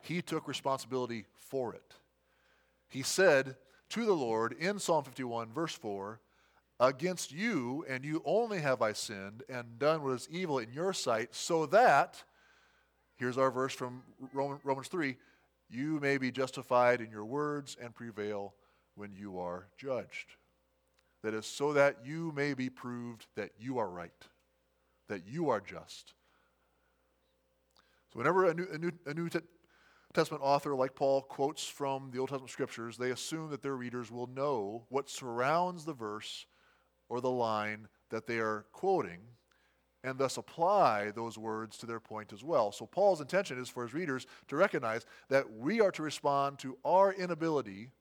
he 0.00 0.22
took 0.22 0.48
responsibility 0.48 1.26
for 1.36 1.74
it 1.74 1.98
he 2.88 3.02
said 3.02 3.56
to 3.90 4.04
the 4.04 4.14
Lord 4.14 4.52
in 4.52 4.78
Psalm 4.78 5.04
51, 5.04 5.52
verse 5.52 5.74
4, 5.74 6.20
Against 6.80 7.32
you 7.32 7.84
and 7.88 8.04
you 8.04 8.22
only 8.24 8.60
have 8.60 8.82
I 8.82 8.92
sinned 8.92 9.42
and 9.48 9.78
done 9.78 10.02
what 10.02 10.12
is 10.12 10.28
evil 10.30 10.58
in 10.58 10.72
your 10.72 10.92
sight, 10.92 11.34
so 11.34 11.66
that, 11.66 12.22
here's 13.16 13.38
our 13.38 13.50
verse 13.50 13.74
from 13.74 14.02
Romans 14.32 14.88
3, 14.88 15.16
you 15.68 15.98
may 16.00 16.18
be 16.18 16.30
justified 16.30 17.00
in 17.00 17.10
your 17.10 17.24
words 17.24 17.76
and 17.80 17.94
prevail 17.94 18.54
when 18.94 19.12
you 19.12 19.38
are 19.38 19.66
judged. 19.76 20.36
That 21.22 21.34
is, 21.34 21.46
so 21.46 21.72
that 21.72 21.96
you 22.04 22.32
may 22.34 22.54
be 22.54 22.70
proved 22.70 23.26
that 23.34 23.50
you 23.58 23.78
are 23.78 23.88
right, 23.88 24.12
that 25.08 25.26
you 25.26 25.50
are 25.50 25.60
just. 25.60 26.14
So, 28.12 28.18
whenever 28.18 28.46
a 28.46 28.54
New, 28.54 28.68
a 28.72 28.78
new, 28.78 28.92
a 29.04 29.14
new 29.14 29.28
Testament 30.18 30.42
author 30.42 30.74
like 30.74 30.96
Paul 30.96 31.22
quotes 31.22 31.64
from 31.64 32.10
the 32.10 32.18
Old 32.18 32.30
Testament 32.30 32.50
scriptures, 32.50 32.96
they 32.96 33.12
assume 33.12 33.50
that 33.50 33.62
their 33.62 33.76
readers 33.76 34.10
will 34.10 34.26
know 34.26 34.82
what 34.88 35.08
surrounds 35.08 35.84
the 35.84 35.92
verse 35.92 36.46
or 37.08 37.20
the 37.20 37.30
line 37.30 37.86
that 38.10 38.26
they 38.26 38.38
are 38.38 38.66
quoting 38.72 39.20
and 40.02 40.18
thus 40.18 40.36
apply 40.36 41.12
those 41.12 41.38
words 41.38 41.78
to 41.78 41.86
their 41.86 42.00
point 42.00 42.32
as 42.32 42.42
well. 42.42 42.72
So 42.72 42.84
Paul's 42.84 43.20
intention 43.20 43.60
is 43.60 43.68
for 43.68 43.84
his 43.84 43.94
readers 43.94 44.26
to 44.48 44.56
recognize 44.56 45.06
that 45.28 45.52
we 45.52 45.80
are 45.80 45.92
to 45.92 46.02
respond 46.02 46.58
to 46.58 46.76
our 46.84 47.12
inability 47.12 47.92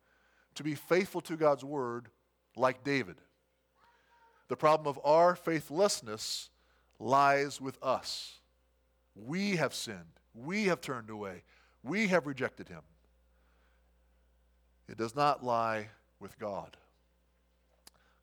to 0.55 0.63
be 0.63 0.73
faithful 0.73 1.21
to 1.21 1.37
God's 1.37 1.63
word 1.63 2.07
like 2.55 2.83
David. 2.83 3.17
The 4.47 4.57
problem 4.57 4.87
of 4.87 4.99
our 5.05 5.35
faithlessness 5.35 6.49
lies 6.97 7.61
with 7.61 7.77
us. 7.83 8.39
We 9.13 9.57
have 9.57 9.75
sinned. 9.75 10.19
We 10.33 10.63
have 10.65 10.81
turned 10.81 11.11
away. 11.11 11.43
We 11.87 12.07
have 12.07 12.27
rejected 12.27 12.67
him. 12.67 12.81
It 14.89 14.97
does 14.97 15.15
not 15.15 15.43
lie 15.43 15.89
with 16.19 16.37
God. 16.39 16.77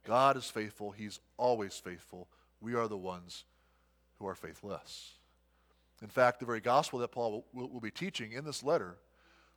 God 0.05 0.37
is 0.37 0.47
faithful. 0.47 0.91
He's 0.91 1.21
always 1.37 1.75
faithful. 1.75 2.29
We 2.61 2.75
are 2.75 2.89
the 2.89 2.97
ones 2.97 3.45
who 4.19 4.27
are 4.27 4.35
faithless. 4.35 5.13
In 6.03 6.09
fact, 6.09 6.41
the 6.41 6.47
very 6.47 6.61
gospel 6.61 6.99
that 7.01 7.13
Paul 7.13 7.45
will, 7.53 7.69
will, 7.69 7.81
be 7.81 7.91
teaching 7.91 8.33
in 8.33 8.45
this 8.45 8.63
letter 8.63 8.97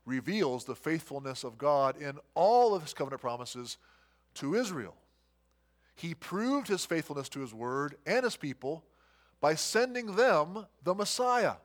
reveals 0.06 0.64
the 0.64 0.76
faithfulness 0.76 1.44
of 1.44 1.58
God 1.58 2.02
in 2.02 2.18
all 2.34 2.74
of 2.74 2.84
his 2.84 2.94
covenant 2.94 3.22
promises 3.22 3.78
to 4.36 4.56
Israel. 4.56 4.96
He 5.96 6.14
proved 6.14 6.68
his 6.68 6.86
faithfulness 6.86 7.28
to 7.30 7.42
his 7.42 7.54
word 7.54 7.96
and 8.06 8.24
his 8.24 8.38
people 8.38 8.86
by 9.42 9.56
sending 9.56 10.16
them 10.16 10.66
the 10.84 10.96
Messiah 10.96 11.56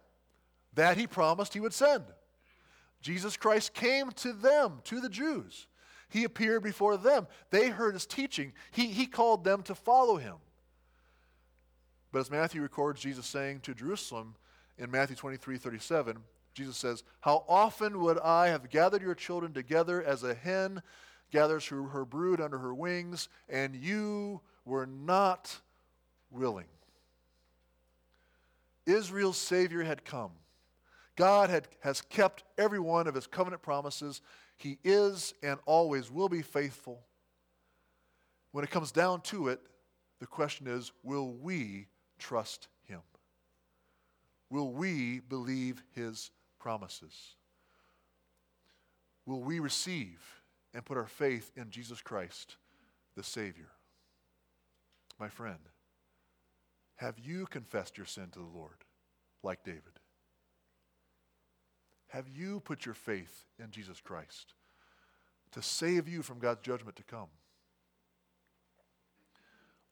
that 0.75 0.97
he 0.97 1.07
promised 1.07 1.55
he 1.55 1.61
would 1.61 1.75
send. 1.75 2.05
Jesus 3.03 3.37
Christ 3.37 3.75
came 3.75 4.13
to 4.13 4.33
them, 4.33 4.81
to 4.85 5.01
the 5.01 5.11
Jews. 5.11 5.67
He 6.09 6.25
appeared 6.25 6.63
before 6.63 6.97
them. 6.97 7.27
They 7.51 7.69
heard 7.69 7.95
his 7.95 8.07
teaching. 8.07 8.53
He, 8.71 8.87
he 8.87 9.07
called 9.07 9.45
them 9.45 9.63
to 9.65 9.75
follow 9.75 10.17
him. 10.17 10.37
But 12.13 12.21
as 12.21 12.31
Matthew 12.31 12.63
records 12.63 13.01
Jesus 13.01 13.27
saying 13.27 13.61
to 13.61 13.75
Jerusalem 13.75 14.37
in 14.79 14.91
Matthew 14.91 15.17
23 15.17 15.57
37, 15.57 16.19
Jesus 16.55 16.77
says, 16.77 17.03
How 17.21 17.45
often 17.49 18.01
would 18.01 18.19
I 18.19 18.49
have 18.49 18.71
gathered 18.71 19.03
your 19.03 19.15
children 19.15 19.53
together 19.53 20.03
as 20.03 20.23
a 20.23 20.35
hen 20.35 20.83
gathers 21.31 21.67
her, 21.69 21.83
her 21.85 22.05
brood 22.05 22.41
under 22.41 22.59
her 22.59 22.75
wings, 22.75 23.29
and 23.49 23.75
you 23.75 24.43
were 24.67 24.87
not 24.87 25.61
willing? 26.31 26.67
Israel's 28.85 29.39
Savior 29.39 29.83
had 29.83 30.05
come. 30.05 30.33
God 31.17 31.51
had, 31.51 31.69
has 31.81 32.01
kept 32.01 32.45
every 32.57 32.81
one 32.81 33.07
of 33.07 33.15
his 33.15 33.27
covenant 33.27 33.63
promises. 33.63 34.21
He 34.57 34.79
is 34.83 35.35
and 35.43 35.59
always 35.67 36.11
will 36.11 36.29
be 36.29 36.43
faithful. 36.43 37.01
When 38.53 38.65
it 38.65 38.71
comes 38.71 38.93
down 38.93 39.23
to 39.23 39.49
it, 39.49 39.61
the 40.21 40.27
question 40.27 40.67
is 40.67 40.93
will 41.03 41.33
we 41.33 41.89
trust 42.19 42.69
him? 42.85 43.01
Will 44.51 44.71
we 44.71 45.21
believe 45.21 45.83
his 45.95 46.31
promises? 46.59 47.37
Will 49.27 49.41
we 49.41 49.61
receive 49.61 50.21
and 50.75 50.85
put 50.85 50.97
our 50.97 51.07
faith 51.07 51.51
in 51.57 51.71
Jesus 51.71 52.01
Christ, 52.03 52.57
the 53.17 53.23
Savior? 53.23 53.69
My 55.19 55.29
friend, 55.29 55.59
have 56.97 57.19
you 57.19 57.47
confessed 57.47 57.97
your 57.97 58.07
sin 58.07 58.29
to 58.33 58.39
the 58.39 58.45
Lord 58.45 58.85
like 59.43 59.65
David? 59.65 60.02
Have 62.13 62.29
you 62.29 62.61
put 62.61 62.85
your 62.85 62.95
faith 62.95 63.47
in 63.59 63.71
Jesus 63.71 63.99
Christ 63.99 64.53
to 65.53 65.63
save 65.63 66.07
you 66.07 66.21
from 66.21 66.39
God's 66.39 66.61
judgment 66.61 66.95
to 66.97 67.03
come? 67.03 67.29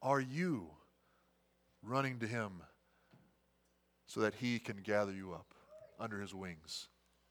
Are 0.03 0.21
you 0.21 0.67
running 1.83 2.19
to 2.19 2.27
Him 2.27 2.63
so 4.07 4.21
that 4.21 4.35
He 4.35 4.59
can 4.59 4.83
gather 4.83 5.13
you 5.13 5.33
up 5.33 5.55
under 5.99 6.21
His 6.21 6.35
wings 6.35 6.89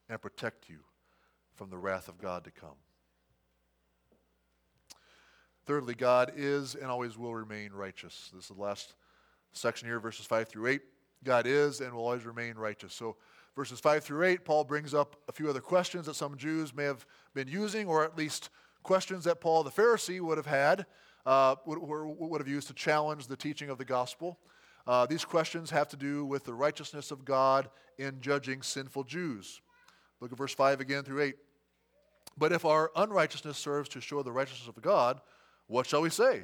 and 0.09 0.19
protect 0.19 0.69
you 0.69 0.79
from 1.53 1.69
the 1.69 1.77
wrath 1.77 2.07
of 2.07 2.17
God 2.17 2.43
to 2.45 2.51
come? 2.51 2.77
Thirdly, 5.67 5.93
God 5.93 6.31
is 6.35 6.73
and 6.73 6.85
always 6.85 7.15
will 7.15 7.35
remain 7.35 7.73
righteous. 7.73 8.31
This 8.33 8.45
is 8.45 8.55
the 8.55 8.59
last 8.59 8.95
section 9.53 9.87
here, 9.87 9.99
verses 9.99 10.25
5 10.25 10.47
through 10.47 10.65
8. 10.65 10.81
God 11.23 11.45
is 11.45 11.79
and 11.79 11.93
will 11.93 12.05
always 12.05 12.25
remain 12.25 12.55
righteous. 12.55 12.91
So, 12.91 13.17
verses 13.59 13.81
5 13.81 14.05
through 14.05 14.23
8, 14.23 14.45
Paul 14.45 14.63
brings 14.63 14.93
up 14.93 15.17
a 15.27 15.33
few 15.33 15.49
other 15.49 15.59
questions 15.59 16.05
that 16.05 16.13
some 16.13 16.37
Jews 16.37 16.73
may 16.73 16.85
have 16.85 17.05
been 17.33 17.49
using, 17.49 17.87
or 17.87 18.05
at 18.05 18.17
least 18.17 18.51
questions 18.83 19.25
that 19.25 19.41
Paul 19.41 19.63
the 19.63 19.69
Pharisee 19.69 20.21
would 20.21 20.37
have 20.37 20.45
had, 20.45 20.85
uh, 21.25 21.55
would, 21.65 21.77
would 21.81 22.39
have 22.39 22.47
used 22.47 22.69
to 22.69 22.73
challenge 22.73 23.27
the 23.27 23.35
teaching 23.35 23.69
of 23.69 23.77
the 23.77 23.83
gospel. 23.83 24.39
Uh, 24.87 25.05
these 25.07 25.25
questions 25.25 25.69
have 25.71 25.89
to 25.89 25.97
do 25.97 26.23
with 26.23 26.45
the 26.45 26.53
righteousness 26.53 27.11
of 27.11 27.25
God 27.25 27.69
in 27.97 28.21
judging 28.21 28.61
sinful 28.61 29.03
Jews. 29.03 29.59
Look 30.21 30.31
at 30.31 30.37
verse 30.37 30.55
5 30.55 30.79
again 30.79 31.03
through 31.03 31.23
8. 31.23 31.35
But 32.37 32.53
if 32.53 32.63
our 32.63 32.91
unrighteousness 32.95 33.57
serves 33.57 33.89
to 33.89 33.99
show 33.99 34.23
the 34.23 34.31
righteousness 34.31 34.73
of 34.73 34.81
God, 34.81 35.19
what 35.67 35.85
shall 35.85 36.01
we 36.01 36.11
say? 36.11 36.43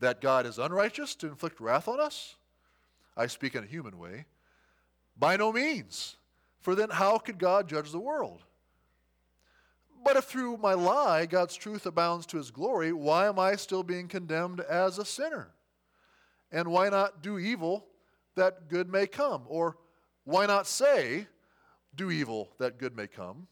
That 0.00 0.22
God 0.22 0.46
is 0.46 0.58
unrighteous 0.58 1.14
to 1.16 1.26
inflict 1.26 1.60
wrath 1.60 1.88
on 1.88 2.00
us? 2.00 2.36
I 3.18 3.26
speak 3.26 3.54
in 3.54 3.64
a 3.64 3.66
human 3.66 3.98
way. 3.98 4.24
By 5.14 5.36
no 5.36 5.52
means. 5.52 6.16
For 6.68 6.74
then 6.74 6.90
how 6.90 7.16
could 7.16 7.38
God 7.38 7.66
judge 7.66 7.92
the 7.92 7.98
world? 7.98 8.42
But 10.04 10.18
if 10.18 10.24
through 10.24 10.58
my 10.58 10.74
lie 10.74 11.24
God's 11.24 11.56
truth 11.56 11.86
abounds 11.86 12.26
to 12.26 12.36
his 12.36 12.50
glory, 12.50 12.92
why 12.92 13.26
am 13.26 13.38
I 13.38 13.56
still 13.56 13.82
being 13.82 14.06
condemned 14.06 14.60
as 14.60 14.98
a 14.98 15.04
sinner? 15.06 15.48
And 16.52 16.68
why 16.68 16.90
not 16.90 17.22
do 17.22 17.38
evil 17.38 17.86
that 18.34 18.68
good 18.68 18.92
may 18.92 19.06
come? 19.06 19.44
Or 19.46 19.78
why 20.24 20.44
not 20.44 20.66
say, 20.66 21.26
do 21.94 22.10
evil 22.10 22.50
that 22.58 22.76
good 22.76 22.94
may 22.94 23.06
come? 23.06 23.46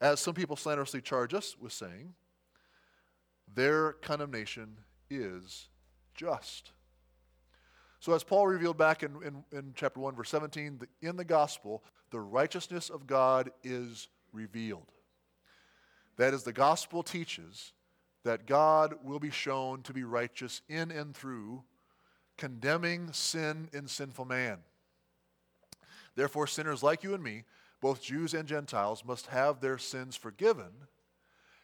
As 0.00 0.20
some 0.20 0.34
people 0.34 0.54
slanderously 0.54 1.00
charge 1.00 1.34
us 1.34 1.56
with 1.60 1.72
saying 1.72 2.14
their 3.52 3.94
condemnation 3.94 4.76
is 5.10 5.66
just. 6.14 6.70
So, 8.00 8.12
as 8.12 8.22
Paul 8.22 8.46
revealed 8.46 8.76
back 8.76 9.02
in, 9.02 9.16
in, 9.24 9.44
in, 9.56 9.72
chapter 9.74 10.00
1, 10.00 10.14
verse 10.14 10.28
17, 10.30 10.80
the, 10.80 11.08
in 11.08 11.16
the 11.16 11.24
gospel, 11.24 11.82
the 12.10 12.20
righteousness 12.20 12.90
of 12.90 13.06
God 13.06 13.50
is 13.64 14.08
revealed. 14.32 14.86
That 16.16 16.34
is, 16.34 16.42
the 16.42 16.52
gospel 16.52 17.02
teaches 17.02 17.72
that 18.24 18.46
God 18.46 18.96
will 19.02 19.18
be 19.18 19.30
shown 19.30 19.82
to 19.82 19.92
be 19.92 20.04
righteous 20.04 20.62
in 20.68 20.90
and 20.90 21.14
through 21.14 21.62
condemning 22.36 23.12
sin 23.12 23.68
in 23.72 23.88
sinful 23.88 24.24
man. 24.24 24.58
Therefore, 26.14 26.46
sinners 26.46 26.82
like 26.82 27.02
you 27.02 27.14
and 27.14 27.22
me, 27.22 27.44
both 27.80 28.02
Jews 28.02 28.34
and 28.34 28.48
Gentiles, 28.48 29.04
must 29.04 29.26
have 29.26 29.60
their 29.60 29.78
sins 29.78 30.16
forgiven 30.16 30.70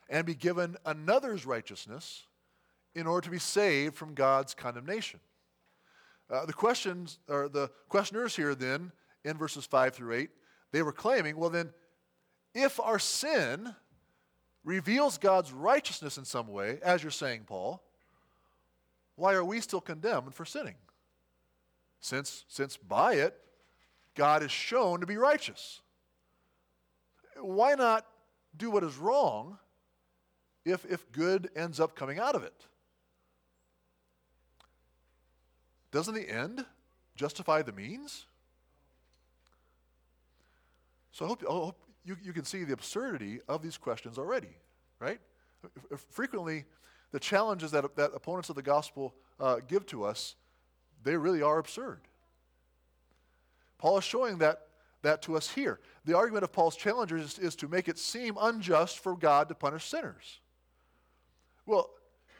and 0.08 0.26
be 0.26 0.34
given 0.34 0.76
another's 0.84 1.46
righteousness 1.46 2.26
in 2.94 3.06
order 3.06 3.24
to 3.24 3.30
be 3.30 3.38
saved 3.38 3.96
from 3.96 4.14
God's 4.14 4.54
condemnation. 4.54 5.20
Uh, 6.32 6.46
the 6.46 6.52
questions, 6.52 7.18
or 7.28 7.48
the 7.50 7.70
questioners 7.90 8.34
here 8.34 8.54
then, 8.54 8.90
in 9.22 9.36
verses 9.36 9.66
5 9.66 9.94
through 9.94 10.14
8, 10.14 10.30
they 10.72 10.82
were 10.82 10.92
claiming, 10.92 11.36
well, 11.36 11.50
then, 11.50 11.70
if 12.54 12.80
our 12.80 12.98
sin 12.98 13.74
reveals 14.64 15.18
God's 15.18 15.52
righteousness 15.52 16.16
in 16.16 16.24
some 16.24 16.48
way, 16.48 16.78
as 16.82 17.02
you're 17.02 17.10
saying, 17.10 17.42
Paul, 17.46 17.82
why 19.16 19.34
are 19.34 19.44
we 19.44 19.60
still 19.60 19.80
condemned 19.80 20.34
for 20.34 20.46
sinning? 20.46 20.76
Since, 22.00 22.46
since 22.48 22.78
by 22.78 23.14
it, 23.14 23.38
God 24.14 24.42
is 24.42 24.50
shown 24.50 25.00
to 25.00 25.06
be 25.06 25.18
righteous. 25.18 25.82
Why 27.40 27.74
not 27.74 28.06
do 28.56 28.70
what 28.70 28.84
is 28.84 28.96
wrong 28.96 29.58
if, 30.64 30.86
if 30.86 31.10
good 31.12 31.50
ends 31.54 31.78
up 31.78 31.94
coming 31.94 32.18
out 32.18 32.34
of 32.34 32.42
it? 32.42 32.66
Doesn't 35.92 36.14
the 36.14 36.28
end 36.28 36.64
justify 37.14 37.62
the 37.62 37.72
means? 37.72 38.26
So 41.12 41.26
I 41.26 41.28
hope, 41.28 41.44
I 41.48 41.52
hope 41.52 41.78
you, 42.04 42.16
you 42.24 42.32
can 42.32 42.44
see 42.44 42.64
the 42.64 42.72
absurdity 42.72 43.40
of 43.46 43.62
these 43.62 43.76
questions 43.76 44.18
already, 44.18 44.56
right? 44.98 45.20
Frequently, 46.10 46.64
the 47.12 47.20
challenges 47.20 47.70
that, 47.72 47.94
that 47.96 48.10
opponents 48.14 48.48
of 48.48 48.56
the 48.56 48.62
gospel 48.62 49.14
uh, 49.38 49.56
give 49.68 49.86
to 49.86 50.04
us, 50.04 50.34
they 51.04 51.16
really 51.16 51.42
are 51.42 51.58
absurd. 51.58 52.00
Paul 53.76 53.98
is 53.98 54.04
showing 54.04 54.38
that, 54.38 54.62
that 55.02 55.20
to 55.22 55.36
us 55.36 55.50
here. 55.50 55.80
The 56.06 56.16
argument 56.16 56.44
of 56.44 56.52
Paul's 56.52 56.76
challengers 56.76 57.22
is, 57.22 57.38
is 57.38 57.56
to 57.56 57.68
make 57.68 57.88
it 57.88 57.98
seem 57.98 58.36
unjust 58.40 58.98
for 59.00 59.14
God 59.14 59.48
to 59.50 59.54
punish 59.54 59.86
sinners. 59.86 60.40
Well, 61.66 61.90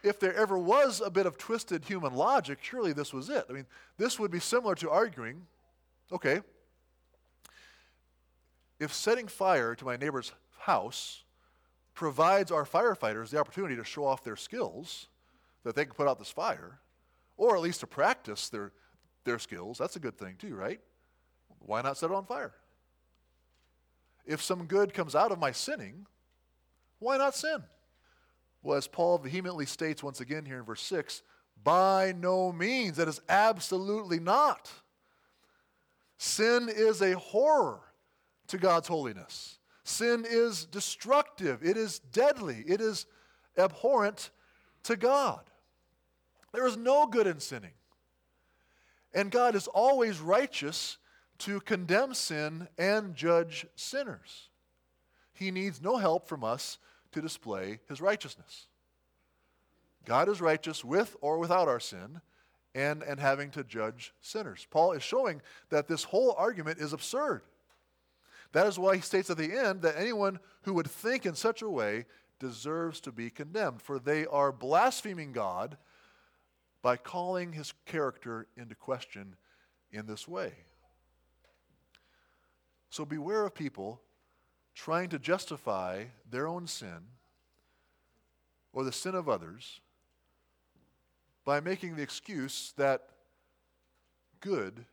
if 0.02 0.18
there 0.18 0.34
ever 0.34 0.58
was 0.58 1.00
a 1.00 1.10
bit 1.10 1.26
of 1.26 1.38
twisted 1.38 1.84
human 1.84 2.14
logic, 2.14 2.58
surely 2.62 2.92
this 2.92 3.12
was 3.12 3.28
it. 3.28 3.46
I 3.48 3.52
mean, 3.52 3.66
this 3.98 4.18
would 4.18 4.30
be 4.30 4.40
similar 4.40 4.74
to 4.76 4.90
arguing 4.90 5.46
okay, 6.12 6.40
if 8.78 8.92
setting 8.92 9.26
fire 9.26 9.74
to 9.74 9.84
my 9.84 9.96
neighbor's 9.96 10.32
house 10.58 11.24
provides 11.94 12.50
our 12.50 12.64
firefighters 12.64 13.30
the 13.30 13.38
opportunity 13.38 13.76
to 13.76 13.84
show 13.84 14.04
off 14.04 14.22
their 14.22 14.36
skills, 14.36 15.08
that 15.64 15.74
they 15.74 15.84
can 15.84 15.94
put 15.94 16.08
out 16.08 16.18
this 16.18 16.30
fire, 16.30 16.80
or 17.36 17.56
at 17.56 17.62
least 17.62 17.80
to 17.80 17.86
practice 17.86 18.48
their, 18.48 18.72
their 19.24 19.38
skills, 19.38 19.78
that's 19.78 19.96
a 19.96 20.00
good 20.00 20.18
thing 20.18 20.36
too, 20.38 20.54
right? 20.54 20.80
Why 21.60 21.82
not 21.82 21.96
set 21.96 22.10
it 22.10 22.14
on 22.14 22.26
fire? 22.26 22.52
If 24.26 24.42
some 24.42 24.66
good 24.66 24.94
comes 24.94 25.14
out 25.14 25.32
of 25.32 25.38
my 25.38 25.52
sinning, 25.52 26.06
why 26.98 27.16
not 27.16 27.34
sin? 27.34 27.62
Well, 28.62 28.78
as 28.78 28.86
Paul 28.86 29.18
vehemently 29.18 29.66
states 29.66 30.02
once 30.02 30.20
again 30.20 30.44
here 30.44 30.58
in 30.58 30.64
verse 30.64 30.82
6, 30.82 31.22
by 31.64 32.14
no 32.16 32.52
means. 32.52 32.96
That 32.96 33.08
is 33.08 33.20
absolutely 33.28 34.20
not. 34.20 34.70
Sin 36.18 36.68
is 36.68 37.02
a 37.02 37.18
horror 37.18 37.80
to 38.48 38.58
God's 38.58 38.88
holiness. 38.88 39.58
Sin 39.84 40.24
is 40.28 40.64
destructive, 40.64 41.64
it 41.64 41.76
is 41.76 41.98
deadly, 41.98 42.64
it 42.68 42.80
is 42.80 43.06
abhorrent 43.58 44.30
to 44.84 44.96
God. 44.96 45.40
There 46.52 46.66
is 46.66 46.76
no 46.76 47.06
good 47.06 47.26
in 47.26 47.40
sinning. 47.40 47.72
And 49.14 49.30
God 49.30 49.56
is 49.56 49.66
always 49.66 50.20
righteous 50.20 50.98
to 51.38 51.60
condemn 51.60 52.14
sin 52.14 52.68
and 52.78 53.16
judge 53.16 53.66
sinners. 53.74 54.48
He 55.32 55.50
needs 55.50 55.82
no 55.82 55.96
help 55.96 56.28
from 56.28 56.44
us 56.44 56.78
to 57.12 57.20
display 57.20 57.80
his 57.88 58.00
righteousness. 58.00 58.66
God 60.04 60.28
is 60.28 60.40
righteous 60.40 60.84
with 60.84 61.16
or 61.20 61.38
without 61.38 61.68
our 61.68 61.80
sin 61.80 62.20
and, 62.74 63.02
and 63.02 63.20
having 63.20 63.50
to 63.50 63.64
judge 63.64 64.12
sinners. 64.20 64.66
Paul 64.70 64.92
is 64.92 65.02
showing 65.02 65.42
that 65.70 65.88
this 65.88 66.04
whole 66.04 66.34
argument 66.36 66.78
is 66.78 66.92
absurd. 66.92 67.42
That 68.52 68.66
is 68.66 68.78
why 68.78 68.96
he 68.96 69.02
states 69.02 69.30
at 69.30 69.38
the 69.38 69.56
end 69.56 69.82
that 69.82 69.98
anyone 69.98 70.38
who 70.62 70.74
would 70.74 70.90
think 70.90 71.24
in 71.24 71.34
such 71.34 71.62
a 71.62 71.68
way 71.68 72.06
deserves 72.38 73.00
to 73.00 73.12
be 73.12 73.30
condemned, 73.30 73.80
for 73.80 73.98
they 73.98 74.26
are 74.26 74.52
blaspheming 74.52 75.32
God 75.32 75.76
by 76.82 76.96
calling 76.96 77.52
his 77.52 77.72
character 77.86 78.48
into 78.56 78.74
question 78.74 79.36
in 79.92 80.06
this 80.06 80.26
way. 80.26 80.52
So 82.90 83.06
beware 83.06 83.46
of 83.46 83.54
people 83.54 84.02
trying 84.74 85.08
to 85.10 85.18
justify 85.18 86.04
their 86.30 86.46
own 86.46 86.66
sin 86.66 86.98
or 88.72 88.84
the 88.84 88.92
sin 88.92 89.14
of 89.14 89.28
others 89.28 89.80
by 91.44 91.60
making 91.60 91.96
the 91.96 92.02
excuse 92.02 92.72
that 92.76 93.08
good 94.40 94.84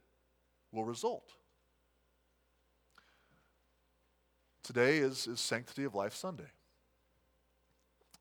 will 0.72 0.84
result. 0.84 1.34
Today 4.64 4.98
is, 4.98 5.26
is 5.28 5.40
Sanctity 5.40 5.84
of 5.84 5.96
Life 5.96 6.14
Sunday. 6.14 6.52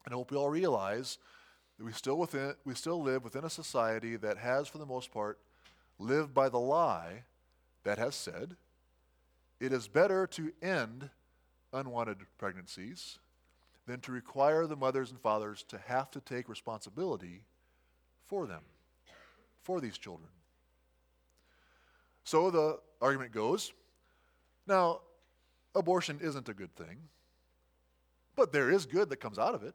And 0.05 0.15
I 0.15 0.17
hope 0.17 0.31
we 0.31 0.37
all 0.39 0.49
realize 0.49 1.19
that 1.77 1.85
we 1.85 1.93
still, 1.93 2.17
within, 2.17 2.55
we 2.65 2.75
still 2.75 3.03
live 3.03 3.25
within 3.25 3.45
a 3.45 3.51
society 3.51 4.17
that 4.17 4.39
has, 4.39 4.69
for 4.69 4.79
the 4.79 4.87
most 4.87 5.13
part, 5.13 5.39
lived 5.99 6.33
by 6.33 6.49
the 6.49 6.59
lie 6.59 7.25
that 7.85 7.99
has 7.99 8.15
said 8.15 8.57
it 9.61 9.73
is 9.73 9.89
better 9.89 10.27
to 10.29 10.53
end 10.63 11.11
unwanted 11.73 12.19
pregnancies 12.39 13.19
than 13.87 14.01
to 14.01 14.13
require 14.13 14.67
the 14.67 14.77
mothers 14.77 15.11
and 15.11 15.21
fathers 15.21 15.65
to 15.69 15.79
have 15.87 16.11
to 16.11 16.21
take 16.21 16.49
responsibility 16.49 17.43
for 18.27 18.47
them, 18.47 18.63
for 19.63 19.81
these 19.81 19.97
children. 19.97 20.29
So 22.25 22.51
the 22.51 22.79
argument 23.01 23.33
goes 23.33 23.73
now, 24.69 25.01
abortion 25.75 26.21
isn't 26.23 26.49
a 26.51 26.55
good 26.55 26.77
thing, 26.77 26.99
but 28.37 28.53
there 28.53 28.71
is 28.71 28.85
good 28.85 29.09
that 29.09 29.17
comes 29.17 29.39
out 29.39 29.55
of 29.55 29.63
it. 29.63 29.75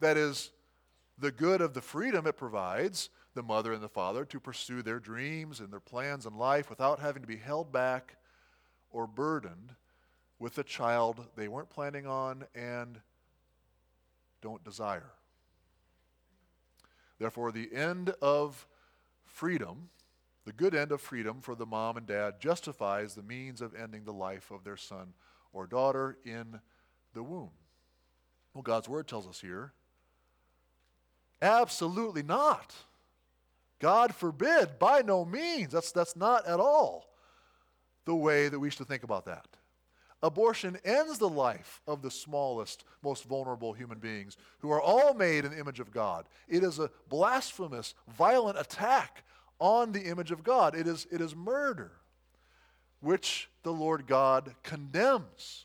That 0.00 0.16
is, 0.16 0.50
the 1.16 1.30
good 1.30 1.60
of 1.60 1.74
the 1.74 1.80
freedom 1.80 2.26
it 2.26 2.36
provides 2.36 3.10
the 3.34 3.42
mother 3.42 3.72
and 3.72 3.82
the 3.82 3.88
father 3.88 4.24
to 4.24 4.40
pursue 4.40 4.82
their 4.82 4.98
dreams 4.98 5.60
and 5.60 5.70
their 5.72 5.78
plans 5.78 6.26
in 6.26 6.36
life 6.36 6.68
without 6.68 6.98
having 6.98 7.22
to 7.22 7.28
be 7.28 7.36
held 7.36 7.70
back 7.70 8.16
or 8.90 9.06
burdened 9.06 9.74
with 10.40 10.58
a 10.58 10.64
child 10.64 11.26
they 11.36 11.46
weren't 11.46 11.70
planning 11.70 12.06
on 12.06 12.44
and 12.54 12.98
don't 14.42 14.64
desire. 14.64 15.12
Therefore, 17.18 17.52
the 17.52 17.72
end 17.72 18.14
of 18.22 18.66
freedom, 19.26 19.90
the 20.46 20.52
good 20.52 20.74
end 20.74 20.90
of 20.90 21.02
freedom 21.02 21.42
for 21.42 21.54
the 21.54 21.66
mom 21.66 21.98
and 21.98 22.06
dad, 22.06 22.40
justifies 22.40 23.14
the 23.14 23.22
means 23.22 23.60
of 23.60 23.74
ending 23.74 24.04
the 24.04 24.12
life 24.12 24.50
of 24.50 24.64
their 24.64 24.78
son 24.78 25.12
or 25.52 25.66
daughter 25.66 26.16
in 26.24 26.58
the 27.12 27.22
womb. 27.22 27.50
Well, 28.54 28.62
God's 28.62 28.88
word 28.88 29.06
tells 29.06 29.28
us 29.28 29.40
here 29.40 29.74
absolutely 31.42 32.22
not. 32.22 32.74
God 33.78 34.14
forbid, 34.14 34.78
by 34.78 35.02
no 35.02 35.24
means. 35.24 35.72
That's, 35.72 35.92
that's 35.92 36.16
not 36.16 36.46
at 36.46 36.60
all 36.60 37.06
the 38.04 38.14
way 38.14 38.48
that 38.48 38.58
we 38.58 38.70
should 38.70 38.88
think 38.88 39.04
about 39.04 39.24
that. 39.26 39.46
Abortion 40.22 40.78
ends 40.84 41.18
the 41.18 41.28
life 41.28 41.80
of 41.86 42.02
the 42.02 42.10
smallest, 42.10 42.84
most 43.02 43.24
vulnerable 43.24 43.72
human 43.72 43.98
beings 43.98 44.36
who 44.58 44.70
are 44.70 44.80
all 44.80 45.14
made 45.14 45.44
in 45.44 45.52
the 45.52 45.58
image 45.58 45.80
of 45.80 45.90
God. 45.90 46.26
It 46.46 46.62
is 46.62 46.78
a 46.78 46.90
blasphemous, 47.08 47.94
violent 48.16 48.58
attack 48.58 49.24
on 49.58 49.92
the 49.92 50.02
image 50.02 50.30
of 50.30 50.44
God. 50.44 50.74
It 50.74 50.86
is, 50.86 51.06
it 51.10 51.22
is 51.22 51.34
murder, 51.34 51.92
which 53.00 53.48
the 53.62 53.72
Lord 53.72 54.06
God 54.06 54.54
condemns. 54.62 55.64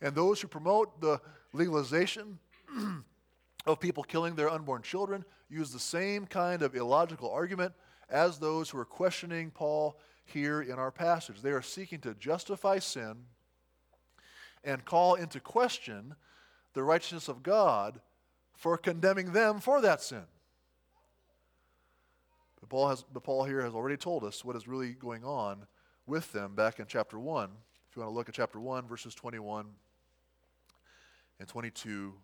And 0.00 0.14
those 0.16 0.40
who 0.40 0.48
promote 0.48 1.00
the 1.00 1.20
legalization 1.52 2.40
of 3.66 3.78
people 3.78 4.02
killing 4.02 4.34
their 4.34 4.50
unborn 4.50 4.82
children 4.82 5.24
use 5.48 5.70
the 5.70 5.78
same 5.78 6.26
kind 6.26 6.62
of 6.62 6.74
illogical 6.74 7.30
argument 7.30 7.72
as 8.10 8.38
those 8.38 8.68
who 8.68 8.78
are 8.78 8.84
questioning 8.84 9.50
Paul 9.50 9.96
here 10.24 10.62
in 10.62 10.72
our 10.72 10.90
passage. 10.90 11.42
They 11.42 11.50
are 11.50 11.62
seeking 11.62 12.00
to 12.00 12.14
justify 12.14 12.78
sin 12.78 13.24
and 14.64 14.84
call 14.84 15.14
into 15.14 15.40
question 15.40 16.14
the 16.74 16.82
righteousness 16.82 17.28
of 17.28 17.42
God 17.42 18.00
for 18.54 18.76
condemning 18.78 19.32
them 19.32 19.60
for 19.60 19.80
that 19.80 20.02
sin. 20.02 20.24
But 22.60 22.68
Paul, 22.68 22.88
has, 22.88 23.04
but 23.12 23.24
Paul 23.24 23.44
here 23.44 23.62
has 23.62 23.74
already 23.74 23.96
told 23.96 24.24
us 24.24 24.44
what 24.44 24.56
is 24.56 24.68
really 24.68 24.92
going 24.92 25.24
on 25.24 25.66
with 26.06 26.32
them 26.32 26.54
back 26.54 26.78
in 26.78 26.86
chapter 26.86 27.18
1. 27.18 27.50
If 27.90 27.96
you 27.96 28.02
want 28.02 28.12
to 28.12 28.16
look 28.16 28.28
at 28.28 28.34
chapter 28.34 28.60
1, 28.60 28.86
verses 28.86 29.14
21 29.14 29.66
and 31.40 31.48
22 31.48 32.14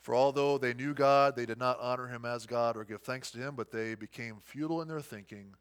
for 0.00 0.14
although 0.14 0.56
they 0.56 0.72
knew 0.72 0.94
God, 0.94 1.36
they 1.36 1.46
did 1.46 1.58
not 1.58 1.78
honor 1.78 2.06
him 2.06 2.24
as 2.24 2.46
God 2.46 2.76
or 2.76 2.84
give 2.84 3.02
thanks 3.02 3.30
to 3.32 3.38
him, 3.38 3.54
but 3.54 3.70
they 3.70 3.94
became 3.94 4.38
futile 4.42 4.80
in 4.80 4.88
their 4.88 5.02
thinking, 5.02 5.54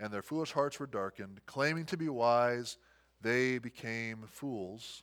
and 0.00 0.12
their 0.12 0.22
foolish 0.22 0.52
hearts 0.52 0.78
were 0.78 0.86
darkened. 0.86 1.40
Claiming 1.46 1.86
to 1.86 1.96
be 1.96 2.08
wise, 2.08 2.78
they 3.20 3.58
became 3.58 4.24
fools. 4.26 5.02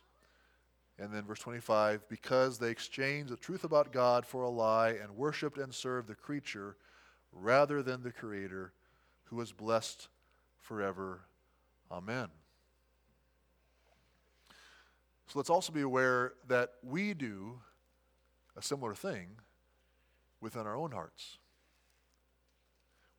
And 0.98 1.12
then 1.12 1.24
verse 1.24 1.40
25 1.40 2.08
because 2.08 2.58
they 2.58 2.70
exchanged 2.70 3.32
the 3.32 3.36
truth 3.36 3.64
about 3.64 3.92
God 3.92 4.26
for 4.26 4.42
a 4.42 4.50
lie 4.50 4.90
and 4.90 5.16
worshiped 5.16 5.58
and 5.58 5.74
served 5.74 6.08
the 6.08 6.14
creature 6.14 6.76
rather 7.32 7.82
than 7.82 8.02
the 8.02 8.12
Creator, 8.12 8.72
who 9.24 9.40
is 9.40 9.52
blessed 9.52 10.08
forever. 10.60 11.22
Amen. 11.90 12.28
So 15.26 15.38
let's 15.38 15.50
also 15.50 15.72
be 15.72 15.80
aware 15.80 16.34
that 16.48 16.72
we 16.82 17.14
do 17.14 17.58
a 18.54 18.60
similar 18.62 18.94
thing 18.94 19.28
within 20.42 20.66
our 20.66 20.76
own 20.76 20.92
hearts. 20.92 21.38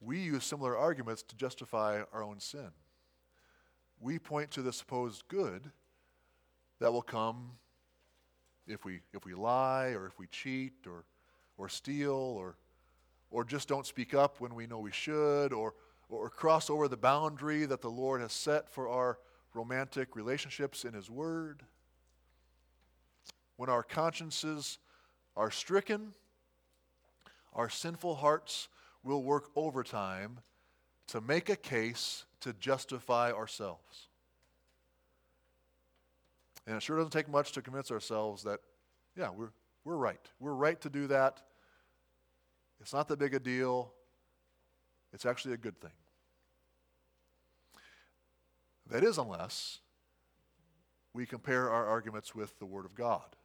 We 0.03 0.19
use 0.19 0.43
similar 0.43 0.77
arguments 0.77 1.23
to 1.23 1.35
justify 1.35 2.01
our 2.11 2.23
own 2.23 2.39
sin. 2.39 2.69
We 3.99 4.19
point 4.19 4.51
to 4.51 4.61
the 4.61 4.73
supposed 4.73 5.27
good 5.29 5.71
that 6.79 6.91
will 6.91 7.01
come 7.01 7.51
if 8.67 8.83
we, 8.83 8.99
if 9.13 9.25
we 9.25 9.33
lie 9.33 9.93
or 9.95 10.05
if 10.05 10.19
we 10.19 10.27
cheat 10.27 10.73
or, 10.85 11.05
or 11.57 11.69
steal 11.69 12.11
or, 12.11 12.57
or 13.31 13.45
just 13.45 13.69
don't 13.69 13.85
speak 13.85 14.13
up 14.13 14.41
when 14.41 14.55
we 14.55 14.67
know 14.67 14.79
we 14.79 14.91
should 14.91 15.53
or, 15.53 15.73
or 16.09 16.29
cross 16.29 16.69
over 16.69 16.87
the 16.87 16.97
boundary 16.97 17.65
that 17.65 17.81
the 17.81 17.89
Lord 17.89 18.19
has 18.19 18.33
set 18.33 18.69
for 18.69 18.89
our 18.89 19.19
romantic 19.53 20.15
relationships 20.15 20.83
in 20.83 20.93
His 20.93 21.09
Word. 21.09 21.63
When 23.55 23.69
our 23.69 23.83
consciences 23.83 24.79
are 25.37 25.51
stricken, 25.51 26.13
our 27.53 27.69
sinful 27.69 28.15
hearts 28.15 28.67
will 29.03 29.23
work 29.23 29.49
overtime 29.55 30.39
to 31.07 31.21
make 31.21 31.49
a 31.49 31.55
case 31.55 32.25
to 32.39 32.53
justify 32.53 33.31
ourselves. 33.31 34.07
And 36.65 36.77
it 36.77 36.81
sure 36.81 36.97
doesn't 36.97 37.11
take 37.11 37.29
much 37.29 37.51
to 37.53 37.61
convince 37.61 37.91
ourselves 37.91 38.43
that, 38.43 38.59
yeah, 39.17 39.29
we're, 39.29 39.51
we're 39.83 39.97
right. 39.97 40.25
We're 40.39 40.53
right 40.53 40.79
to 40.81 40.89
do 40.89 41.07
that. 41.07 41.41
It's 42.79 42.93
not 42.93 43.07
that 43.09 43.19
big 43.19 43.33
a 43.33 43.39
deal. 43.39 43.91
It's 45.11 45.25
actually 45.25 45.53
a 45.53 45.57
good 45.57 45.79
thing. 45.79 45.91
That 48.89 49.03
is, 49.03 49.17
unless 49.17 49.79
we 51.13 51.25
compare 51.25 51.69
our 51.69 51.85
arguments 51.85 52.33
with 52.33 52.57
the 52.59 52.65
Word 52.65 52.85
of 52.85 52.95
God. 52.95 53.35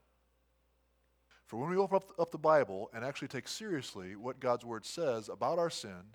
For 1.49 1.57
when 1.57 1.71
we 1.71 1.79
open 1.79 1.97
up, 1.97 2.13
up 2.19 2.31
the 2.31 2.37
Bible 2.37 2.91
and 2.93 3.03
actually 3.03 3.29
take 3.29 3.49
seriously 3.49 4.17
what 4.17 4.39
God's 4.39 4.67
Word 4.67 4.85
says 4.85 5.31
about 5.31 5.59
our 5.59 5.71
sin, 5.71 6.13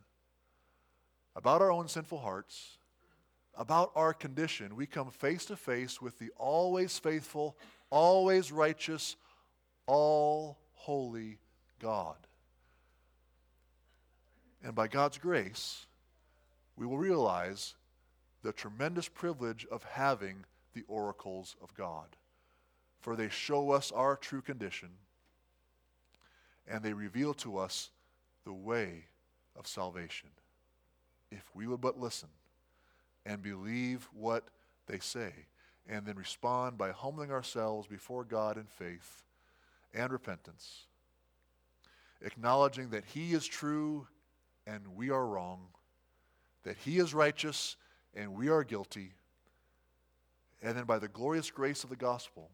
about 1.36 1.60
our 1.60 1.72
own 1.72 1.88
sinful 1.88 2.20
hearts, 2.20 2.78
about 3.56 3.92
our 3.96 4.14
condition, 4.14 4.76
we 4.76 4.86
come 4.86 5.10
face 5.10 5.46
to 5.46 5.56
face 5.56 6.00
with 6.00 6.20
the 6.20 6.30
always 6.38 7.00
faithful, 7.00 7.58
always 7.90 8.52
righteous, 8.52 9.16
all 9.88 10.60
holy 10.74 11.40
God. 11.80 12.18
And 14.64 14.76
by 14.76 14.88
God's 14.88 15.18
grace, 15.18 15.88
we 16.76 16.86
will 16.86 17.00
realize 17.00 17.74
the 18.44 18.54
tremendous 18.54 19.08
privilege 19.08 19.66
of 19.72 19.84
having 19.84 20.46
the 20.76 20.84
oracles 20.88 21.56
of 21.60 21.74
God. 21.74 22.18
For 23.02 23.16
they 23.16 23.30
show 23.30 23.72
us 23.72 23.92
our 23.92 24.16
true 24.16 24.42
condition 24.44 24.90
and 26.68 26.84
they 26.84 26.94
reveal 26.94 27.34
to 27.36 27.58
us 27.58 27.90
the 28.46 28.54
way 28.54 29.06
of 29.56 29.68
salvation. 29.68 30.30
If 31.32 31.44
we 31.54 31.68
would 31.68 31.82
but 31.82 32.00
listen 32.00 32.30
and 33.26 33.42
believe 33.42 34.08
what 34.14 34.46
they 34.88 35.00
say, 35.00 35.32
and 35.88 36.06
then 36.06 36.16
respond 36.16 36.78
by 36.78 36.92
humbling 36.92 37.32
ourselves 37.32 37.88
before 37.88 38.24
God 38.24 38.58
in 38.58 38.66
faith 38.66 39.24
and 39.94 40.12
repentance, 40.12 40.86
acknowledging 42.22 42.90
that 42.92 43.04
He 43.06 43.34
is 43.34 43.46
true 43.46 44.08
and 44.66 44.82
we 44.96 45.10
are 45.10 45.26
wrong, 45.26 45.68
that 46.64 46.78
He 46.78 47.00
is 47.00 47.14
righteous 47.14 47.76
and 48.16 48.34
we 48.34 48.50
are 48.50 48.64
guilty, 48.64 49.14
and 50.62 50.78
then 50.78 50.86
by 50.86 51.00
the 51.00 51.10
glorious 51.10 51.52
grace 51.52 51.84
of 51.84 51.90
the 51.90 51.96
gospel, 51.96 52.50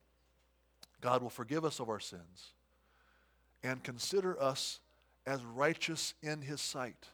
God 1.02 1.22
will 1.22 1.30
forgive 1.30 1.63
us 1.63 1.80
of 1.80 1.89
our 1.89 2.00
sins 2.00 2.54
and 3.63 3.84
consider 3.84 4.41
us 4.41 4.80
as 5.26 5.43
righteous 5.43 6.13
in 6.22 6.41
his 6.41 6.62
sight 6.62 7.08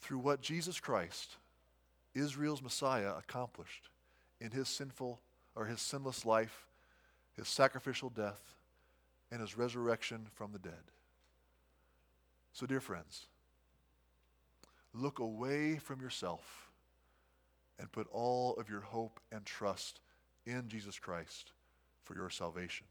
through 0.00 0.18
what 0.18 0.40
Jesus 0.40 0.78
Christ, 0.78 1.36
Israel's 2.14 2.62
Messiah, 2.62 3.12
accomplished 3.18 3.88
in 4.40 4.52
his 4.52 4.68
sinful 4.68 5.20
or 5.54 5.66
his 5.66 5.80
sinless 5.80 6.24
life, 6.24 6.66
his 7.36 7.48
sacrificial 7.48 8.10
death, 8.10 8.40
and 9.30 9.40
his 9.40 9.58
resurrection 9.58 10.26
from 10.32 10.52
the 10.52 10.58
dead. 10.58 10.72
So, 12.52 12.66
dear 12.66 12.80
friends, 12.80 13.26
look 14.94 15.18
away 15.18 15.76
from 15.76 16.00
yourself 16.00 16.70
and 17.78 17.90
put 17.92 18.06
all 18.12 18.54
of 18.54 18.70
your 18.70 18.80
hope 18.80 19.20
and 19.32 19.44
trust 19.44 20.00
in 20.46 20.68
Jesus 20.68 20.98
Christ 20.98 21.52
for 22.04 22.14
your 22.14 22.30
salvation. 22.30 22.86